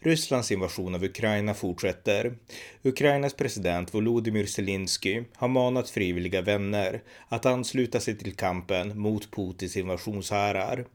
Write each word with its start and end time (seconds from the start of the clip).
Rysslands 0.00 0.52
invasion 0.52 0.94
av 0.94 1.04
Ukraina 1.04 1.54
fortsätter. 1.54 2.36
Ukrainas 2.82 3.34
president 3.34 3.94
Volodymyr 3.94 4.46
Zelensky 4.46 5.24
har 5.34 5.48
manat 5.48 5.90
frivilliga 5.90 6.42
vänner 6.42 7.02
att 7.28 7.46
ansluta 7.46 8.00
sig 8.00 8.18
till 8.18 8.36
kampen 8.36 9.00
mot 9.00 9.30
Putins 9.30 9.76
invasionshärar. 9.76 10.86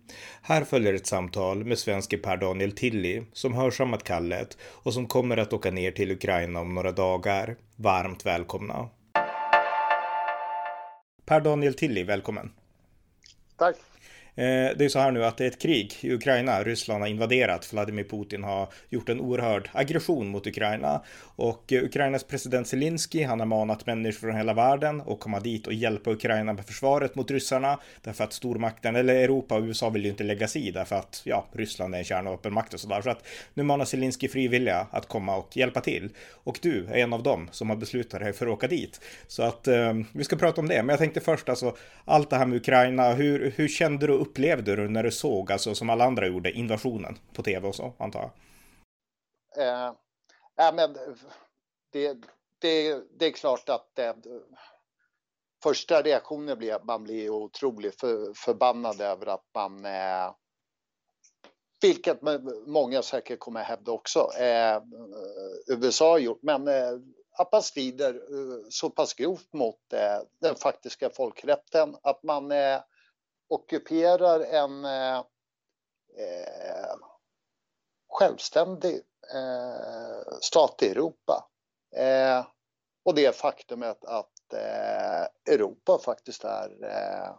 Här 0.41 0.63
följer 0.63 0.93
ett 0.93 1.07
samtal 1.07 1.65
med 1.65 1.79
svenske 1.79 2.17
Per 2.17 2.37
Daniel 2.37 2.71
Tilly 2.71 3.23
som 3.33 3.53
hörsammat 3.53 4.03
kallet 4.03 4.57
och 4.63 4.93
som 4.93 5.07
kommer 5.07 5.37
att 5.37 5.53
åka 5.53 5.71
ner 5.71 5.91
till 5.91 6.11
Ukraina 6.11 6.61
om 6.61 6.75
några 6.75 6.91
dagar. 6.91 7.55
Varmt 7.75 8.25
välkomna! 8.25 8.89
Per 11.25 11.41
Daniel 11.41 11.73
Tilly, 11.73 12.03
välkommen! 12.03 12.51
Tack! 13.57 13.75
Eh, 14.35 14.77
det 14.77 14.85
är 14.85 14.89
så 14.89 14.99
här 14.99 15.11
nu 15.11 15.25
att 15.25 15.37
det 15.37 15.43
är 15.43 15.47
ett 15.47 15.61
krig 15.61 15.93
i 16.01 16.13
Ukraina. 16.13 16.63
Ryssland 16.63 17.01
har 17.01 17.07
invaderat. 17.07 17.73
Vladimir 17.73 18.03
Putin 18.03 18.43
har 18.43 18.67
gjort 18.89 19.09
en 19.09 19.21
oerhörd 19.21 19.69
aggression 19.73 20.27
mot 20.27 20.47
Ukraina 20.47 21.01
och 21.35 21.73
eh, 21.73 21.83
Ukrainas 21.83 22.23
president 22.23 22.67
Zelensky, 22.67 23.23
han 23.23 23.39
har 23.39 23.47
manat 23.47 23.85
människor 23.85 24.27
från 24.27 24.37
hela 24.37 24.53
världen 24.53 25.01
att 25.01 25.19
komma 25.19 25.39
dit 25.39 25.67
och 25.67 25.73
hjälpa 25.73 26.11
Ukraina 26.11 26.53
med 26.53 26.65
försvaret 26.65 27.15
mot 27.15 27.31
ryssarna 27.31 27.79
därför 28.01 28.23
att 28.23 28.33
stormakten 28.33 28.95
eller 28.95 29.15
Europa 29.15 29.55
och 29.55 29.63
USA 29.63 29.89
vill 29.89 30.03
ju 30.03 30.09
inte 30.09 30.23
lägga 30.23 30.47
sig 30.47 30.67
i 30.67 30.71
därför 30.71 30.95
att 30.95 31.21
ja, 31.23 31.45
Ryssland 31.51 31.95
är 31.95 31.99
en 31.99 32.05
kärnvapenmakt 32.05 32.73
och 32.73 32.79
sådär. 32.79 33.01
Så 33.01 33.09
att 33.09 33.27
nu 33.53 33.63
manar 33.63 33.85
Zelensky 33.85 34.27
frivilliga 34.27 34.87
att 34.91 35.07
komma 35.07 35.37
och 35.37 35.57
hjälpa 35.57 35.81
till 35.81 36.09
och 36.43 36.59
du 36.61 36.85
är 36.85 36.97
en 36.97 37.13
av 37.13 37.23
dem 37.23 37.49
som 37.51 37.69
har 37.69 37.77
beslutat 37.77 38.19
dig 38.19 38.33
för 38.33 38.45
att 38.45 38.53
åka 38.53 38.67
dit. 38.67 39.01
Så 39.27 39.43
att 39.43 39.67
eh, 39.67 39.93
vi 40.11 40.23
ska 40.23 40.35
prata 40.35 40.61
om 40.61 40.67
det. 40.67 40.83
Men 40.83 40.89
jag 40.89 40.99
tänkte 40.99 41.21
först 41.21 41.49
alltså 41.49 41.75
allt 42.05 42.29
det 42.29 42.35
här 42.35 42.45
med 42.45 42.57
Ukraina. 42.57 43.13
Hur, 43.13 43.53
hur 43.55 43.67
kände 43.67 44.07
du 44.07 44.13
upplevde 44.23 44.75
du 44.75 44.89
när 44.89 45.03
du 45.03 45.11
såg, 45.11 45.51
alltså 45.51 45.75
som 45.75 45.89
alla 45.89 46.05
andra 46.05 46.27
gjorde, 46.27 46.51
invasionen 46.51 47.17
på 47.33 47.43
tv 47.43 47.67
och 47.67 47.75
så, 47.75 47.93
antar 47.97 48.19
jag? 48.19 48.31
Eh, 49.67 49.93
ja, 50.55 50.71
men 50.75 50.93
det, 51.91 52.17
det, 52.59 53.01
det 53.19 53.25
är 53.25 53.31
klart 53.31 53.69
att 53.69 53.99
eh, 53.99 54.13
första 55.63 56.01
reaktionen 56.01 56.57
blir 56.57 56.73
att 56.73 56.85
man 56.85 57.03
blir 57.03 57.29
otroligt 57.29 57.99
för, 57.99 58.33
förbannad 58.35 59.01
över 59.01 59.25
att 59.27 59.45
man 59.53 59.85
eh, 59.85 60.31
vilket 61.81 62.21
många 62.65 63.01
säkert 63.01 63.39
kommer 63.39 63.63
hävda 63.63 63.91
också, 63.91 64.29
eh, 64.39 64.81
USA 65.67 66.11
har 66.11 66.19
gjort, 66.19 66.39
men 66.41 66.67
eh, 66.67 66.93
att 67.37 67.51
man 67.51 67.63
strider 67.63 68.13
eh, 68.13 68.65
så 68.69 68.89
pass 68.89 69.13
grovt 69.13 69.53
mot 69.53 69.93
eh, 69.93 70.19
den 70.41 70.55
faktiska 70.55 71.09
folkrätten, 71.09 71.95
att 72.03 72.23
man 72.23 72.51
eh, 72.51 72.79
ockuperar 73.53 74.39
en 74.39 74.85
eh, 74.85 75.17
eh, 76.17 76.95
självständig 78.09 79.01
eh, 79.33 80.37
stat 80.41 80.83
i 80.83 80.89
Europa. 80.89 81.49
Eh, 81.95 82.45
och 83.05 83.15
det 83.15 83.35
faktumet 83.35 84.05
att 84.05 84.53
eh, 84.53 85.53
Europa 85.53 85.99
faktiskt 86.05 86.43
är 86.43 86.83
eh, 86.83 87.35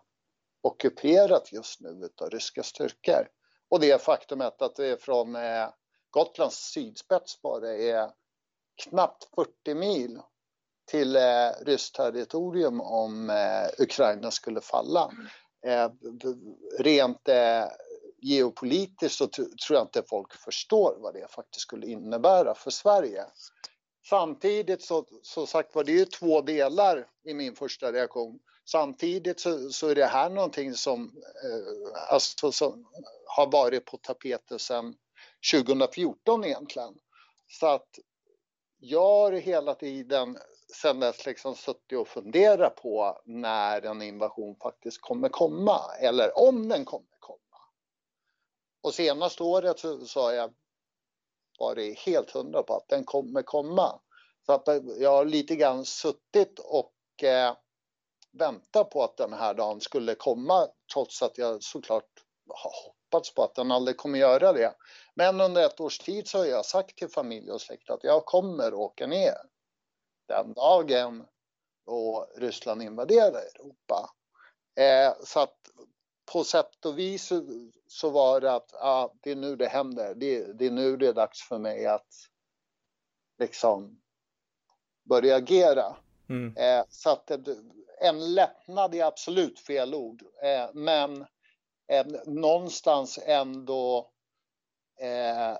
ockuperat 0.63 1.53
just 1.53 1.81
nu 1.81 2.09
av 2.21 2.31
ryska 2.31 2.63
styrkor. 2.63 3.29
Och 3.69 3.81
det 3.81 4.03
faktumet 4.03 4.63
att 4.63 4.77
det 4.77 5.03
från 5.03 5.37
eh, 5.37 5.69
Gotlands 6.11 6.57
sydspets 6.57 7.43
bara 7.43 7.69
är 7.69 8.11
knappt 8.83 9.29
40 9.35 9.75
mil 9.75 10.21
till 10.91 11.17
eh, 11.17 11.51
ryskt 11.61 11.95
territorium 11.95 12.81
om 12.81 13.31
eh, 13.31 13.85
Ukraina 13.85 14.31
skulle 14.31 14.61
falla. 14.61 15.11
Eh, 15.65 15.91
rent 16.79 17.29
eh, 17.29 17.65
geopolitiskt 18.23 19.19
så 19.19 19.27
tror 19.27 19.49
jag 19.69 19.83
inte 19.83 20.03
folk 20.09 20.35
förstår 20.35 20.97
vad 20.99 21.15
det 21.15 21.31
faktiskt 21.31 21.61
skulle 21.61 21.87
innebära 21.87 22.55
för 22.55 22.71
Sverige. 22.71 23.25
Samtidigt 24.09 24.83
så, 24.83 25.07
så 25.23 25.47
sagt 25.47 25.75
var 25.75 25.85
det 25.85 25.93
ju 25.93 26.05
två 26.05 26.41
delar 26.41 27.07
i 27.25 27.35
min 27.35 27.57
första 27.57 27.93
reaktion. 27.93 28.39
Samtidigt 28.71 29.41
så, 29.41 29.71
så 29.71 29.89
är 29.89 29.95
det 29.95 30.07
här 30.07 30.31
någonting 30.31 30.75
som, 30.75 31.23
eh, 31.45 32.13
alltså, 32.13 32.53
som 32.53 32.87
har 33.27 33.51
varit 33.51 33.85
på 33.85 33.97
tapeten 33.97 34.59
sedan 34.59 34.95
2014 35.53 36.45
egentligen. 36.45 36.95
Så 37.49 37.67
att 37.67 37.89
jag 38.79 39.01
har 39.01 39.33
hela 39.33 39.75
tiden 39.75 40.39
sen 40.75 41.01
dess 41.01 41.27
liksom 41.27 41.55
suttit 41.55 41.99
och 41.99 42.09
funderat 42.09 42.77
på 42.77 43.21
när 43.25 43.83
en 43.83 44.03
invasion 44.03 44.57
faktiskt 44.63 45.01
kommer 45.01 45.29
komma 45.29 45.81
eller 46.01 46.39
om 46.39 46.69
den 46.69 46.85
kommer 46.85 47.17
komma. 47.19 47.39
Och 48.83 48.95
senaste 48.95 49.43
året 49.43 49.79
så, 49.79 50.07
så 50.07 50.21
har 50.21 50.33
jag 50.33 50.55
varit 51.59 51.99
helt 51.99 52.31
hundra 52.31 52.63
på 52.63 52.75
att 52.75 52.89
den 52.89 53.05
kommer 53.05 53.43
komma. 53.43 54.01
Så 54.47 54.53
att 54.53 54.69
eh, 54.69 54.77
jag 54.99 55.11
har 55.11 55.25
lite 55.25 55.57
grann 55.57 55.85
suttit 55.85 56.59
och 56.59 57.25
eh, 57.25 57.57
väntat 58.33 58.91
på 58.91 59.03
att 59.03 59.17
den 59.17 59.33
här 59.33 59.55
dagen 59.55 59.81
skulle 59.81 60.15
komma 60.15 60.69
trots 60.93 61.23
att 61.23 61.39
jag 61.39 61.63
såklart 61.63 62.11
har 62.49 62.73
hoppats 62.87 63.35
på 63.35 63.43
att 63.43 63.55
den 63.55 63.73
aldrig 63.73 63.97
kommer 63.97 64.19
göra 64.19 64.53
det. 64.53 64.75
Men 65.15 65.41
under 65.41 65.67
ett 65.67 65.81
års 65.81 65.99
tid 65.99 66.29
så 66.29 66.39
har 66.39 66.45
jag 66.45 66.65
sagt 66.65 66.99
till 66.99 67.09
familj 67.09 67.51
och 67.51 67.61
släkt 67.61 67.91
att 67.91 68.05
jag 68.05 68.25
kommer 68.25 68.75
åka 68.75 69.07
ner 69.07 69.54
den 70.27 70.53
dagen 70.53 71.27
då 71.87 72.29
Ryssland 72.37 72.83
invaderade 72.83 73.39
Europa. 73.39 74.11
Eh, 74.77 75.15
så 75.25 75.41
att 75.41 75.59
på 76.33 76.45
sätt 76.45 76.85
och 76.85 76.99
vis 76.99 77.33
så, 77.87 78.11
var 78.11 78.41
det 78.41 78.53
att 78.53 78.75
ah, 78.75 79.15
det 79.21 79.31
är 79.31 79.37
nu 79.37 79.57
det 79.57 79.69
händer. 79.69 80.15
Det, 80.15 80.53
det, 80.53 80.67
är 80.67 80.71
nu 80.71 80.97
det 80.97 81.07
är 81.07 81.13
dags 81.13 81.43
för 81.43 81.59
mig 81.59 81.87
att 81.87 82.29
liksom 83.39 84.01
börja 85.09 85.37
agera. 85.37 85.97
Mm. 86.29 86.57
Eh, 86.57 86.85
så 86.89 87.11
att 87.11 87.31
en 88.01 88.35
lättnad 88.35 88.95
är 88.95 89.05
absolut 89.05 89.61
fel 89.61 89.95
ord, 89.95 90.23
eh, 90.43 90.71
men 90.75 91.27
eh, 91.89 92.07
någonstans 92.27 93.19
ändå 93.27 94.11
eh, 95.01 95.59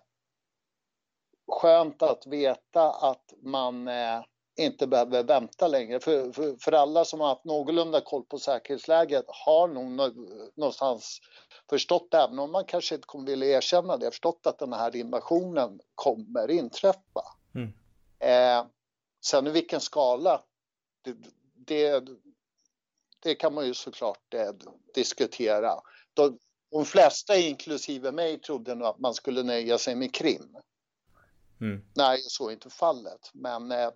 skönt 1.47 2.03
att 2.03 2.27
veta 2.27 2.91
att 2.91 3.33
man 3.43 3.89
eh, 3.89 4.23
inte 4.57 4.87
behöver 4.87 5.23
vänta 5.23 5.69
längre. 5.69 6.01
För, 6.01 6.33
för, 6.33 6.57
för, 6.61 6.73
alla 6.73 7.05
som 7.05 7.21
har 7.21 7.29
haft 7.29 7.45
någorlunda 7.45 8.01
koll 8.01 8.25
på 8.25 8.39
säkerhetsläget 8.39 9.25
har 9.29 9.69
nog 9.69 10.17
någonstans 10.57 11.21
förstått, 11.71 12.15
även 12.15 12.39
om 12.39 12.53
man 12.53 12.65
kanske 12.65 12.95
inte 12.95 13.07
kommer 13.07 13.27
vilja 13.27 13.57
erkänna 13.57 13.97
det, 13.97 14.11
förstått 14.11 14.47
att 14.47 14.59
den 14.59 14.73
här 14.73 14.97
invasionen 14.97 15.81
kommer 15.95 16.51
inträffa. 16.51 17.23
Mm. 17.55 17.73
Eh, 18.19 18.67
sen 19.25 19.47
i 19.47 19.51
vilken 19.51 19.81
skala, 19.81 20.43
det, 21.03 21.17
det, 21.55 22.05
det, 23.23 23.35
kan 23.35 23.55
man 23.55 23.67
ju 23.67 23.75
såklart 23.75 24.35
eh, 24.35 24.53
diskutera. 24.95 25.73
De, 26.15 26.39
de 26.71 26.85
flesta, 26.85 27.37
inklusive 27.37 28.13
mig, 28.13 28.41
trodde 28.41 28.75
nog 28.75 28.89
att 28.89 28.99
man 28.99 29.15
skulle 29.15 29.43
nöja 29.43 29.79
sig 29.79 29.95
med 29.95 30.15
Krim. 30.15 30.57
Mm. 31.61 31.85
Nej, 31.95 32.19
så 32.23 32.49
är 32.49 32.53
inte 32.53 32.71
fallet. 32.71 33.31
Men 33.33 33.73
eh, 33.73 33.91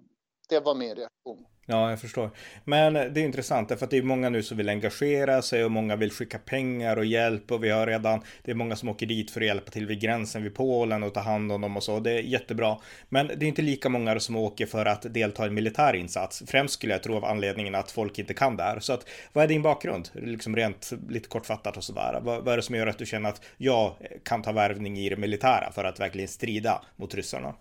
det 0.49 0.61
var 0.61 0.75
min 0.75 0.95
reaktion. 0.95 1.47
Ja, 1.71 1.91
jag 1.91 2.01
förstår. 2.01 2.31
Men 2.65 2.93
det 2.93 3.21
är 3.21 3.25
intressant, 3.25 3.69
för 3.69 3.85
att 3.85 3.91
det 3.91 3.99
är 3.99 4.03
många 4.03 4.29
nu 4.29 4.43
som 4.43 4.57
vill 4.57 4.69
engagera 4.69 5.43
sig 5.43 5.65
och 5.65 5.71
många 5.71 5.97
vill 5.97 6.11
skicka 6.11 6.39
pengar 6.39 6.97
och 6.97 7.05
hjälp 7.05 7.53
och 7.53 7.65
vi 7.65 7.71
har 7.71 7.87
redan, 7.87 8.21
det 8.43 8.51
är 8.51 8.55
många 8.55 8.77
som 8.77 8.89
åker 8.89 9.07
dit 9.07 9.31
för 9.31 9.41
att 9.41 9.47
hjälpa 9.47 9.71
till 9.71 9.87
vid 9.87 10.01
gränsen 10.01 10.43
vid 10.43 10.55
Polen 10.55 11.03
och 11.03 11.15
ta 11.15 11.21
hand 11.21 11.53
om 11.53 11.61
dem 11.61 11.77
och 11.77 11.83
så. 11.83 12.01
Det 12.01 12.13
är 12.13 12.21
jättebra. 12.21 12.77
Men 13.09 13.27
det 13.27 13.47
är 13.47 13.49
inte 13.49 13.63
lika 13.63 13.89
många 13.89 14.21
som 14.21 14.37
åker 14.37 14.67
för 14.67 14.87
att 14.87 15.15
delta 15.15 15.45
i 15.45 15.49
en 15.49 15.55
militär 15.55 15.95
insats. 15.95 16.43
Främst 16.47 16.75
skulle 16.75 16.93
jag 16.93 17.03
tro 17.03 17.17
av 17.17 17.25
anledningen 17.25 17.75
att 17.75 17.91
folk 17.91 18.19
inte 18.19 18.35
kan 18.35 18.57
det 18.57 18.63
här. 18.63 18.81
Så 18.81 18.93
att, 18.93 19.09
vad 19.33 19.45
är 19.45 19.49
din 19.49 19.63
bakgrund? 19.63 20.11
Liksom 20.15 20.57
rent 20.57 20.93
lite 21.09 21.29
kortfattat 21.29 21.77
och 21.77 21.85
sådär. 21.85 22.21
Vad, 22.23 22.45
vad 22.45 22.53
är 22.53 22.57
det 22.57 22.63
som 22.63 22.75
gör 22.75 22.87
att 22.87 22.99
du 22.99 23.07
känner 23.07 23.29
att 23.29 23.43
jag 23.57 23.95
kan 24.25 24.43
ta 24.43 24.53
värvning 24.53 24.99
i 24.99 25.09
det 25.09 25.17
militära 25.17 25.73
för 25.73 25.85
att 25.85 26.01
verkligen 26.01 26.29
strida 26.29 26.83
mot 26.97 27.15
ryssarna? 27.15 27.55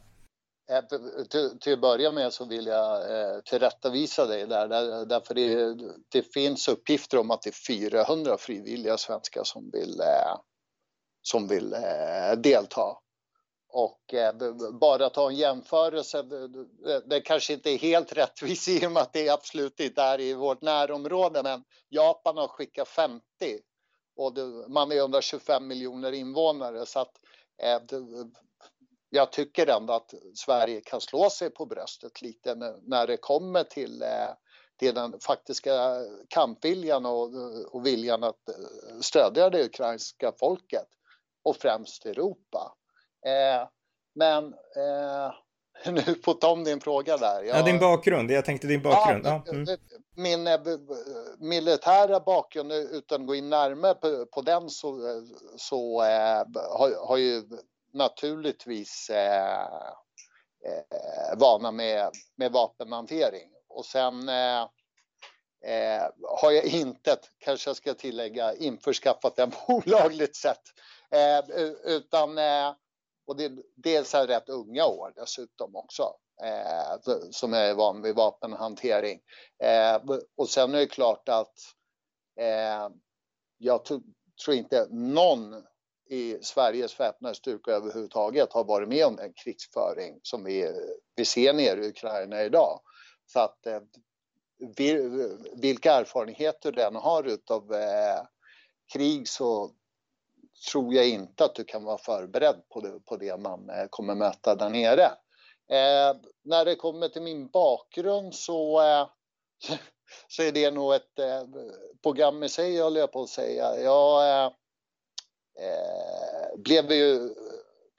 Eh, 0.69 0.83
till, 1.29 1.59
till 1.59 1.73
att 1.73 1.81
börja 1.81 2.11
med 2.11 2.33
så 2.33 2.45
vill 2.45 2.65
jag 2.65 3.19
eh, 3.19 3.39
tillrättavisa 3.39 4.25
dig 4.25 4.47
där, 4.47 4.67
där 4.67 5.05
därför 5.05 5.33
det, 5.33 5.75
det, 6.11 6.33
finns 6.33 6.67
uppgifter 6.67 7.17
om 7.17 7.31
att 7.31 7.41
det 7.41 7.49
är 7.49 7.89
400 7.89 8.37
frivilliga 8.37 8.97
svenskar 8.97 9.43
som 9.43 9.69
vill, 9.73 9.99
eh, 9.99 10.39
som 11.21 11.47
vill 11.47 11.73
eh, 11.73 12.37
delta. 12.37 12.97
Och 13.69 14.13
eh, 14.13 14.33
bara 14.71 15.09
ta 15.09 15.29
en 15.29 15.35
jämförelse, 15.35 16.23
det, 16.23 17.01
det 17.05 17.21
kanske 17.21 17.53
inte 17.53 17.69
är 17.69 17.77
helt 17.77 18.13
rättvist 18.13 18.67
i 18.67 18.87
och 18.87 18.91
med 18.91 19.01
att 19.03 19.13
det 19.13 19.29
absolut 19.29 19.79
inte 19.79 20.01
är 20.01 20.19
i 20.21 20.33
vårt 20.33 20.61
närområde, 20.61 21.43
men 21.43 21.63
Japan 21.89 22.37
har 22.37 22.47
skickat 22.47 22.87
50 22.87 23.21
och 24.17 24.33
det, 24.33 24.45
man 24.67 24.91
är 24.91 24.95
125 24.95 25.67
miljoner 25.67 26.11
invånare 26.11 26.85
så 26.85 26.99
att 26.99 27.11
eh, 27.63 27.81
jag 29.09 29.31
tycker 29.31 29.67
ändå 29.67 29.93
att 29.93 30.13
Sverige 30.35 30.81
kan 30.81 31.01
slå 31.01 31.29
sig 31.29 31.49
på 31.49 31.65
bröstet 31.65 32.21
lite 32.21 32.55
när 32.83 33.07
det 33.07 33.17
kommer 33.17 33.63
till, 33.63 34.03
till 34.79 34.95
den 34.95 35.19
faktiska 35.19 36.05
kampviljan 36.27 37.05
och, 37.05 37.29
och 37.71 37.85
viljan 37.85 38.23
att 38.23 38.49
stödja 39.01 39.49
det 39.49 39.65
ukrainska 39.65 40.31
folket 40.39 40.87
och 41.43 41.55
främst 41.55 42.05
Europa. 42.05 42.73
Men 44.15 44.53
nu 45.85 46.15
på 46.15 46.31
om 46.31 46.63
din 46.63 46.79
fråga 46.79 47.17
där. 47.17 47.43
Jag... 47.43 47.57
Ja, 47.59 47.63
din 47.63 47.79
bakgrund. 47.79 48.31
Jag 48.31 48.45
tänkte 48.45 48.67
din 48.67 48.81
bakgrund. 48.81 49.25
Ja, 49.25 49.43
ja. 49.45 49.51
Mm. 49.51 49.77
Min 50.15 50.47
eh, 50.47 50.59
militära 51.39 52.19
bakgrund, 52.19 52.71
utan 52.71 53.21
att 53.21 53.27
gå 53.27 53.35
in 53.35 53.49
närmare 53.49 53.93
på, 53.93 54.25
på 54.25 54.41
den, 54.41 54.69
så, 54.69 54.99
så 55.57 56.01
äh, 56.01 56.43
har, 56.77 57.07
har 57.07 57.17
ju 57.17 57.43
naturligtvis 57.97 59.09
eh, 59.09 59.61
eh, 60.65 61.37
vana 61.37 61.71
med, 61.71 62.11
med 62.35 62.51
vapenhantering. 62.51 63.49
Och 63.69 63.85
sen 63.85 64.29
eh, 64.29 64.61
eh, 65.65 66.09
har 66.41 66.51
jag 66.51 66.65
inte, 66.65 67.17
kanske 67.37 67.69
jag 67.69 67.77
ska 67.77 67.93
tillägga, 67.93 68.53
införskaffat 68.53 69.35
den 69.35 69.51
på 69.67 69.73
olagligt 69.73 70.35
sätt. 70.35 70.61
Eh, 71.11 71.55
utan 71.83 72.37
och 73.27 73.37
det, 73.37 73.51
dels 73.75 74.15
är 74.15 74.27
rätt 74.27 74.49
unga 74.49 74.85
år 74.85 75.13
dessutom 75.15 75.75
också. 75.75 76.13
Eh, 76.43 77.13
som 77.31 77.53
är 77.53 77.73
van 77.73 78.01
vid 78.01 78.15
vapenhantering. 78.15 79.19
Eh, 79.63 80.01
och 80.37 80.49
sen 80.49 80.73
är 80.73 80.77
det 80.77 80.87
klart 80.87 81.29
att 81.29 81.53
eh, 82.39 82.89
jag 83.57 83.85
tror 83.85 84.55
inte 84.55 84.87
någon 84.89 85.63
i 86.09 86.37
Sveriges 86.41 86.99
väpnade 86.99 87.35
styrkor 87.35 87.73
överhuvudtaget 87.73 88.53
har 88.53 88.63
varit 88.63 88.89
med 88.89 89.05
om 89.05 89.15
den 89.15 89.33
krigsföring 89.33 90.19
som 90.23 90.43
vi, 90.43 90.73
vi 91.15 91.25
ser 91.25 91.53
nere 91.53 91.85
i 91.85 91.89
Ukraina 91.89 92.43
idag. 92.43 92.79
Så 93.25 93.39
att 93.39 93.65
eh, 93.65 93.79
vilka 95.61 95.93
erfarenheter 95.93 96.71
den 96.71 96.95
har 96.95 97.23
utav 97.23 97.73
eh, 97.73 98.21
krig 98.93 99.27
så 99.27 99.71
tror 100.71 100.93
jag 100.93 101.09
inte 101.09 101.45
att 101.45 101.55
du 101.55 101.63
kan 101.63 101.83
vara 101.83 101.97
förberedd 101.97 102.61
på 102.69 102.81
det, 102.81 102.99
på 103.05 103.17
det 103.17 103.37
man 103.37 103.69
eh, 103.69 103.87
kommer 103.89 104.15
möta 104.15 104.55
där 104.55 104.69
nere. 104.69 105.05
Eh, 105.69 106.17
när 106.43 106.65
det 106.65 106.75
kommer 106.75 107.09
till 107.09 107.21
min 107.21 107.47
bakgrund 107.47 108.35
så, 108.35 108.81
eh, 108.81 109.07
så 110.27 110.43
är 110.43 110.51
det 110.51 110.71
nog 110.71 110.93
ett 110.93 111.19
eh, 111.19 111.43
program 112.03 112.43
i 112.43 112.49
sig, 112.49 112.77
höll 112.77 112.95
jag 112.95 113.11
på 113.11 113.21
att 113.21 113.29
säga. 113.29 113.79
Jag 113.79 114.45
eh, 114.45 114.51
eh, 115.59 116.59
blev 116.59 116.91
ju 116.91 117.35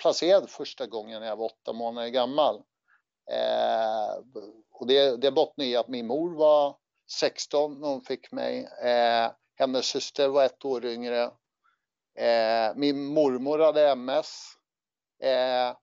placerad 0.03 0.51
första 0.51 0.87
gången 0.87 1.21
när 1.21 1.29
jag 1.29 1.37
var 1.37 1.47
åtta 1.47 1.73
månader 1.73 2.09
gammal. 2.09 2.57
Eh, 3.31 4.43
och 4.73 4.87
det, 4.87 5.17
det 5.17 5.31
bottnar 5.31 5.65
i 5.65 5.77
att 5.77 5.89
min 5.89 6.07
mor 6.07 6.37
var 6.37 6.77
16 7.21 7.81
när 7.81 7.89
hon 7.89 8.03
fick 8.03 8.33
mig. 8.33 8.69
Eh, 8.83 9.31
hennes 9.55 9.87
syster 9.87 10.29
var 10.29 10.45
ett 10.45 10.65
år 10.65 10.85
yngre 10.85 11.31
Eh, 12.19 12.75
min 12.75 13.05
mormor 13.05 13.59
hade 13.59 13.89
MS. 13.89 14.45
Eh, 15.23 15.77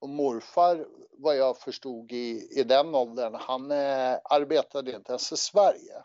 och 0.00 0.08
morfar, 0.08 0.86
vad 1.18 1.36
jag 1.36 1.58
förstod 1.58 2.12
i, 2.12 2.48
i 2.60 2.62
den 2.64 2.94
åldern, 2.94 3.34
han 3.34 3.70
eh, 3.70 4.18
arbetade 4.24 4.92
inte 4.92 5.12
ens 5.12 5.32
i 5.32 5.36
Sverige. 5.36 6.02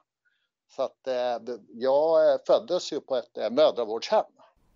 Så 0.76 0.82
att 0.84 1.08
eh, 1.08 1.56
jag 1.68 2.34
eh, 2.34 2.40
föddes 2.48 2.94
ju 2.94 3.02
på 3.02 3.16
ett 3.16 3.38
eh, 3.38 3.50
mödravårdshem 3.50 4.26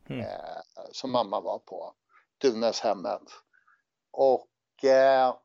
mm. 0.09 0.25
Eh, 0.25 0.61
som 0.91 1.11
mamma 1.11 1.41
var 1.41 1.59
på, 1.59 1.93
Dunäshemmet. 2.41 3.21
Och 4.11 4.83
eh, 4.83 5.35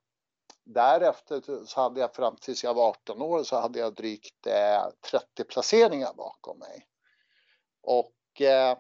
därefter 0.65 1.65
så 1.67 1.81
hade 1.81 2.01
jag 2.01 2.15
fram 2.15 2.37
tills 2.37 2.65
jag 2.65 2.75
var 2.75 2.89
18 2.89 3.23
år 3.23 3.43
så 3.43 3.57
hade 3.57 3.79
jag 3.79 3.95
drygt 3.95 4.47
eh, 4.47 4.89
30 5.11 5.45
placeringar 5.45 6.15
bakom 6.15 6.59
mig. 6.59 6.87
Och 7.83 8.41
eh, 8.41 8.79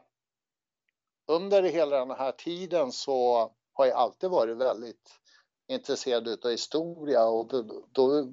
under 1.26 1.62
hela 1.62 1.98
den 1.98 2.10
här 2.10 2.32
tiden 2.32 2.92
så 2.92 3.50
har 3.72 3.86
jag 3.86 3.96
alltid 3.96 4.30
varit 4.30 4.56
väldigt 4.56 5.10
intresserad 5.68 6.44
av 6.44 6.50
historia 6.50 7.24
och 7.24 7.48
då, 7.48 7.86
då 7.92 8.32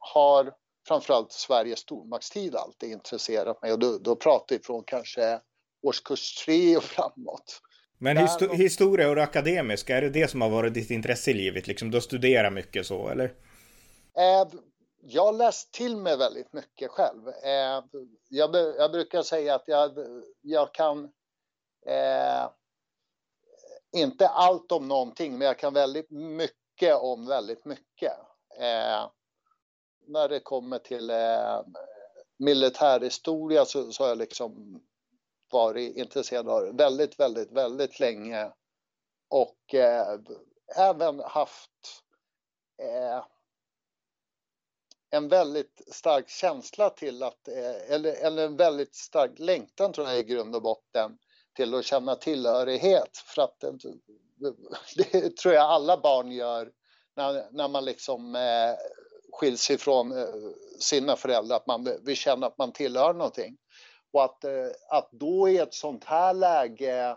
har 0.00 0.54
framförallt 0.88 1.32
Sveriges 1.32 1.78
stormaktstid 1.78 2.56
alltid 2.56 2.90
intresserat 2.90 3.62
mig 3.62 3.72
och 3.72 3.78
då, 3.78 3.98
då 3.98 4.16
pratar 4.16 4.56
vi 4.56 4.62
från 4.62 4.84
kanske 4.84 5.40
årskurs 5.86 6.34
tre 6.44 6.76
och 6.76 6.84
framåt. 6.84 7.62
Men 7.98 8.16
histo 8.16 8.52
historia 8.52 9.10
och 9.10 9.18
akademiska, 9.18 9.96
är 9.96 10.02
det 10.02 10.10
det 10.10 10.30
som 10.30 10.40
har 10.40 10.48
varit 10.48 10.74
ditt 10.74 10.90
intresse 10.90 11.30
i 11.30 11.34
livet? 11.34 11.66
Liksom, 11.66 11.90
du 11.90 12.00
studerar 12.00 12.50
mycket 12.50 12.86
så, 12.86 13.08
eller? 13.08 13.24
Eh, 14.18 14.48
jag 15.00 15.24
har 15.24 15.32
läst 15.32 15.72
till 15.72 15.96
mig 15.96 16.16
väldigt 16.16 16.52
mycket 16.52 16.90
själv. 16.90 17.28
Eh, 17.28 17.84
jag, 18.28 18.56
jag, 18.78 18.92
brukar 18.92 19.22
säga 19.22 19.54
att 19.54 19.64
jag, 19.66 19.92
jag 20.42 20.74
kan 20.74 21.08
Eh, 21.86 22.50
inte 23.92 24.28
allt 24.28 24.72
om 24.72 24.88
någonting, 24.88 25.38
men 25.38 25.46
jag 25.46 25.58
kan 25.58 25.74
väldigt 25.74 26.10
mycket 26.10 26.96
om 26.96 27.26
väldigt 27.26 27.64
mycket. 27.64 28.12
Eh, 28.58 29.10
när 30.06 30.28
det 30.28 30.40
kommer 30.40 30.78
till 30.78 31.10
eh, 31.10 31.60
militärhistoria 32.38 33.64
så, 33.64 33.92
så 33.92 34.02
har 34.02 34.08
jag 34.08 34.18
liksom 34.18 34.80
varit 35.50 35.96
intresserad 35.96 36.48
av 36.48 36.76
väldigt, 36.76 37.20
väldigt, 37.20 37.52
väldigt 37.52 38.00
länge. 38.00 38.52
Och 39.30 39.74
eh, 39.74 40.18
även 40.76 41.20
haft 41.20 42.02
eh, 42.82 43.24
en 45.10 45.28
väldigt 45.28 45.82
stark 45.92 46.28
känsla 46.28 46.90
till 46.90 47.22
att, 47.22 47.48
eh, 47.48 47.92
eller, 47.94 48.12
eller 48.12 48.46
en 48.46 48.56
väldigt 48.56 48.94
stark 48.94 49.38
längtan 49.38 49.92
tror 49.92 50.08
jag 50.08 50.18
i 50.18 50.22
grund 50.22 50.56
och 50.56 50.62
botten 50.62 51.18
till 51.56 51.74
att 51.74 51.84
känna 51.84 52.14
tillhörighet. 52.14 53.16
För 53.16 53.42
att 53.42 53.60
det, 53.60 53.66
eh, 53.68 54.52
det 55.12 55.36
tror 55.36 55.54
jag 55.54 55.64
alla 55.64 55.96
barn 55.96 56.32
gör 56.32 56.72
när, 57.16 57.48
när 57.50 57.68
man 57.68 57.84
liksom 57.84 58.34
eh, 58.34 58.74
skiljs 59.32 59.70
ifrån 59.70 60.18
eh, 60.18 60.26
sina 60.78 61.16
föräldrar, 61.16 61.56
att 61.56 61.66
man 61.66 61.88
vill 62.02 62.16
känna 62.16 62.46
att 62.46 62.58
man 62.58 62.72
tillhör 62.72 63.12
någonting. 63.12 63.56
Och 64.16 64.24
att, 64.24 64.44
eh, 64.44 64.50
att 64.88 65.08
då 65.12 65.48
i 65.48 65.58
ett 65.58 65.74
sånt 65.74 66.04
här 66.04 66.34
läge 66.34 67.16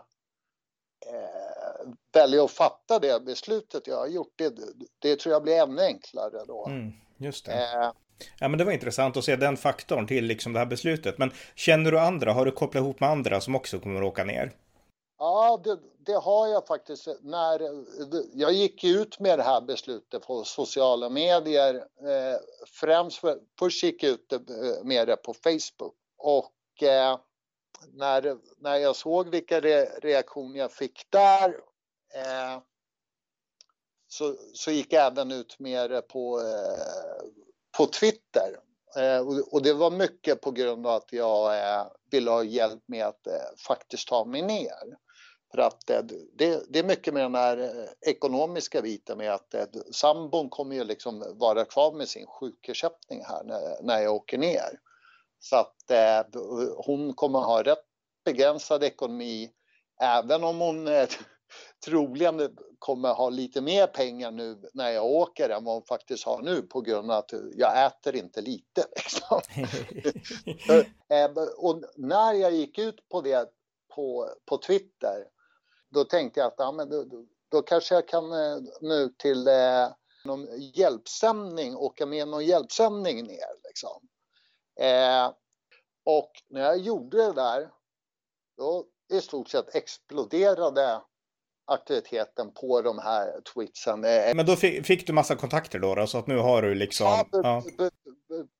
eh, 1.06 1.88
välja 2.12 2.44
att 2.44 2.50
fatta 2.50 2.98
det 2.98 3.24
beslutet 3.24 3.86
jag 3.86 3.96
har 3.96 4.06
gjort, 4.06 4.32
det, 4.36 4.52
det 4.98 5.16
tror 5.16 5.32
jag 5.32 5.42
blir 5.42 5.62
ännu 5.62 5.82
enklare 5.82 6.44
då. 6.46 6.66
Mm, 6.66 6.92
just 7.18 7.46
det. 7.46 7.52
Eh, 7.52 7.92
Ja, 8.40 8.48
men 8.48 8.58
det 8.58 8.64
var 8.64 8.72
intressant 8.72 9.16
att 9.16 9.24
se 9.24 9.36
den 9.36 9.56
faktorn 9.56 10.06
till 10.06 10.24
liksom 10.24 10.52
det 10.52 10.58
här 10.58 10.66
beslutet. 10.66 11.18
Men 11.18 11.32
känner 11.54 11.90
du 11.90 11.98
andra? 11.98 12.32
Har 12.32 12.44
du 12.44 12.52
kopplat 12.52 12.82
ihop 12.82 13.00
med 13.00 13.10
andra 13.10 13.40
som 13.40 13.54
också 13.54 13.78
kommer 13.78 14.00
att 14.00 14.06
åka 14.06 14.24
ner? 14.24 14.52
Ja, 15.18 15.60
det, 15.64 15.78
det, 16.06 16.18
har 16.18 16.48
jag 16.48 16.66
faktiskt. 16.66 17.08
När, 17.22 17.60
jag 18.34 18.52
gick 18.52 18.84
ut 18.84 19.20
med 19.20 19.38
det 19.38 19.42
här 19.42 19.60
beslutet 19.60 20.26
på 20.26 20.44
sociala 20.44 21.08
medier. 21.08 21.74
Eh, 21.74 22.38
främst 22.80 23.18
för, 23.18 23.38
först 23.58 23.82
gick 23.82 24.02
jag 24.02 24.12
ut 24.12 24.32
med 24.84 25.08
det 25.08 25.16
på 25.16 25.34
Facebook. 25.34 25.94
Och 26.18 26.52
eh, 26.82 27.18
när, 27.92 28.36
när 28.58 28.76
jag 28.76 28.96
såg 28.96 29.28
vilka 29.28 29.60
re, 29.60 29.84
reaktioner 29.84 30.58
jag 30.58 30.72
fick 30.72 31.06
där 31.10 31.48
eh, 32.14 32.60
så, 34.08 34.36
så 34.54 34.70
gick 34.70 34.92
jag 34.92 35.06
även 35.06 35.32
ut 35.32 35.58
med 35.58 35.90
det 35.90 36.02
på 36.02 36.40
eh, 36.40 37.26
på 37.78 37.86
Twitter. 37.86 38.56
Eh, 38.96 39.20
och 39.50 39.62
det 39.62 39.72
var 39.72 39.90
mycket 39.90 40.40
på 40.40 40.50
grund 40.50 40.86
av 40.86 40.94
att 40.94 41.12
jag 41.12 41.58
eh, 41.58 41.86
ville 42.10 42.30
ha 42.30 42.44
hjälp 42.44 42.82
med 42.86 43.06
att 43.06 43.26
eh, 43.26 43.56
faktiskt 43.66 44.08
ta 44.08 44.24
mig 44.24 44.42
ner. 44.42 44.96
För 45.52 45.58
att 45.58 45.90
eh, 45.90 46.02
det, 46.38 46.62
det 46.68 46.78
är 46.78 46.84
mycket 46.84 47.14
med 47.14 47.22
den 47.22 47.34
här 47.34 47.58
eh, 47.58 48.10
ekonomiska 48.10 48.82
biten 48.82 49.18
med 49.18 49.34
att 49.34 49.54
eh, 49.54 49.64
sambon 49.92 50.50
kommer 50.50 50.76
ju 50.76 50.84
liksom 50.84 51.24
vara 51.38 51.64
kvar 51.64 51.92
med 51.92 52.08
sin 52.08 52.26
sjukersättning 52.26 53.24
här 53.24 53.44
när, 53.44 53.82
när 53.82 54.00
jag 54.00 54.14
åker 54.14 54.38
ner. 54.38 54.80
Så 55.40 55.56
att 55.56 55.76
hon 56.76 57.14
kommer 57.14 57.38
ha 57.38 57.62
rätt 57.62 57.84
begränsad 58.24 58.84
ekonomi 58.84 59.50
även 60.00 60.44
om 60.44 60.60
hon 60.60 60.88
troligen 61.84 62.56
kommer 62.78 63.08
ha 63.08 63.30
lite 63.30 63.60
mer 63.60 63.86
pengar 63.86 64.30
nu 64.30 64.62
när 64.74 64.90
jag 64.90 65.04
åker 65.04 65.48
än 65.48 65.64
vad 65.64 65.74
hon 65.74 65.82
faktiskt 65.82 66.24
har 66.24 66.42
nu 66.42 66.62
på 66.62 66.80
grund 66.80 67.10
av 67.10 67.18
att 67.18 67.32
jag 67.54 67.86
äter 67.86 68.16
inte 68.16 68.40
lite. 68.40 68.84
Liksom. 68.96 69.40
Eh, 71.12 71.30
och 71.56 71.82
när 71.96 72.34
jag 72.34 72.52
gick 72.52 72.78
ut 72.78 73.08
på 73.08 73.20
det 73.20 73.48
på, 73.94 74.28
på 74.46 74.58
Twitter 74.58 75.26
då 75.88 76.04
tänkte 76.04 76.40
jag 76.40 76.46
att 76.46 76.54
ja, 76.58 76.72
men 76.72 76.88
då, 76.88 77.04
då 77.48 77.62
kanske 77.62 77.94
jag 77.94 78.08
kan 78.08 78.32
eh, 78.32 78.58
nu 78.80 79.08
till 79.18 79.48
eh, 79.48 79.88
någon 80.24 80.46
hjälpsändning, 80.74 81.76
åka 81.76 82.06
med 82.06 82.28
någon 82.28 82.44
hjälpsändning 82.44 83.26
ner. 83.26 83.64
Liksom. 83.64 84.08
Eh, 84.80 85.32
och 86.04 86.30
när 86.48 86.60
jag 86.60 86.78
gjorde 86.78 87.16
det 87.16 87.32
där, 87.32 87.70
då 88.56 88.84
i 89.12 89.20
stort 89.20 89.48
sett 89.48 89.74
exploderade 89.74 91.00
aktiviteten 91.66 92.52
på 92.52 92.82
de 92.82 92.98
här 92.98 93.40
tweetsen. 93.54 94.00
Men 94.00 94.46
då 94.46 94.56
fick, 94.56 94.86
fick 94.86 95.06
du 95.06 95.12
massa 95.12 95.36
kontakter 95.36 95.78
då, 95.78 95.94
då, 95.94 96.06
så 96.06 96.18
att 96.18 96.26
nu 96.26 96.38
har 96.38 96.62
du 96.62 96.74
liksom... 96.74 97.06
Ja, 97.06 97.26
ja. 97.32 97.62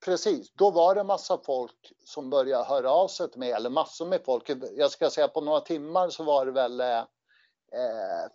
precis. 0.04 0.52
Då 0.54 0.70
var 0.70 0.94
det 0.94 1.04
massa 1.04 1.38
folk 1.46 1.92
som 2.04 2.30
började 2.30 2.64
höra 2.64 2.90
av 2.90 3.08
sig 3.08 3.30
till 3.30 3.40
mig, 3.40 3.52
eller 3.52 3.70
massor 3.70 4.06
med 4.06 4.24
folk. 4.24 4.50
Jag 4.76 4.90
ska 4.90 5.10
säga 5.10 5.28
på 5.28 5.40
några 5.40 5.60
timmar 5.60 6.08
så 6.08 6.24
var 6.24 6.46
det 6.46 6.52
väl 6.52 6.80
eh, 6.80 7.04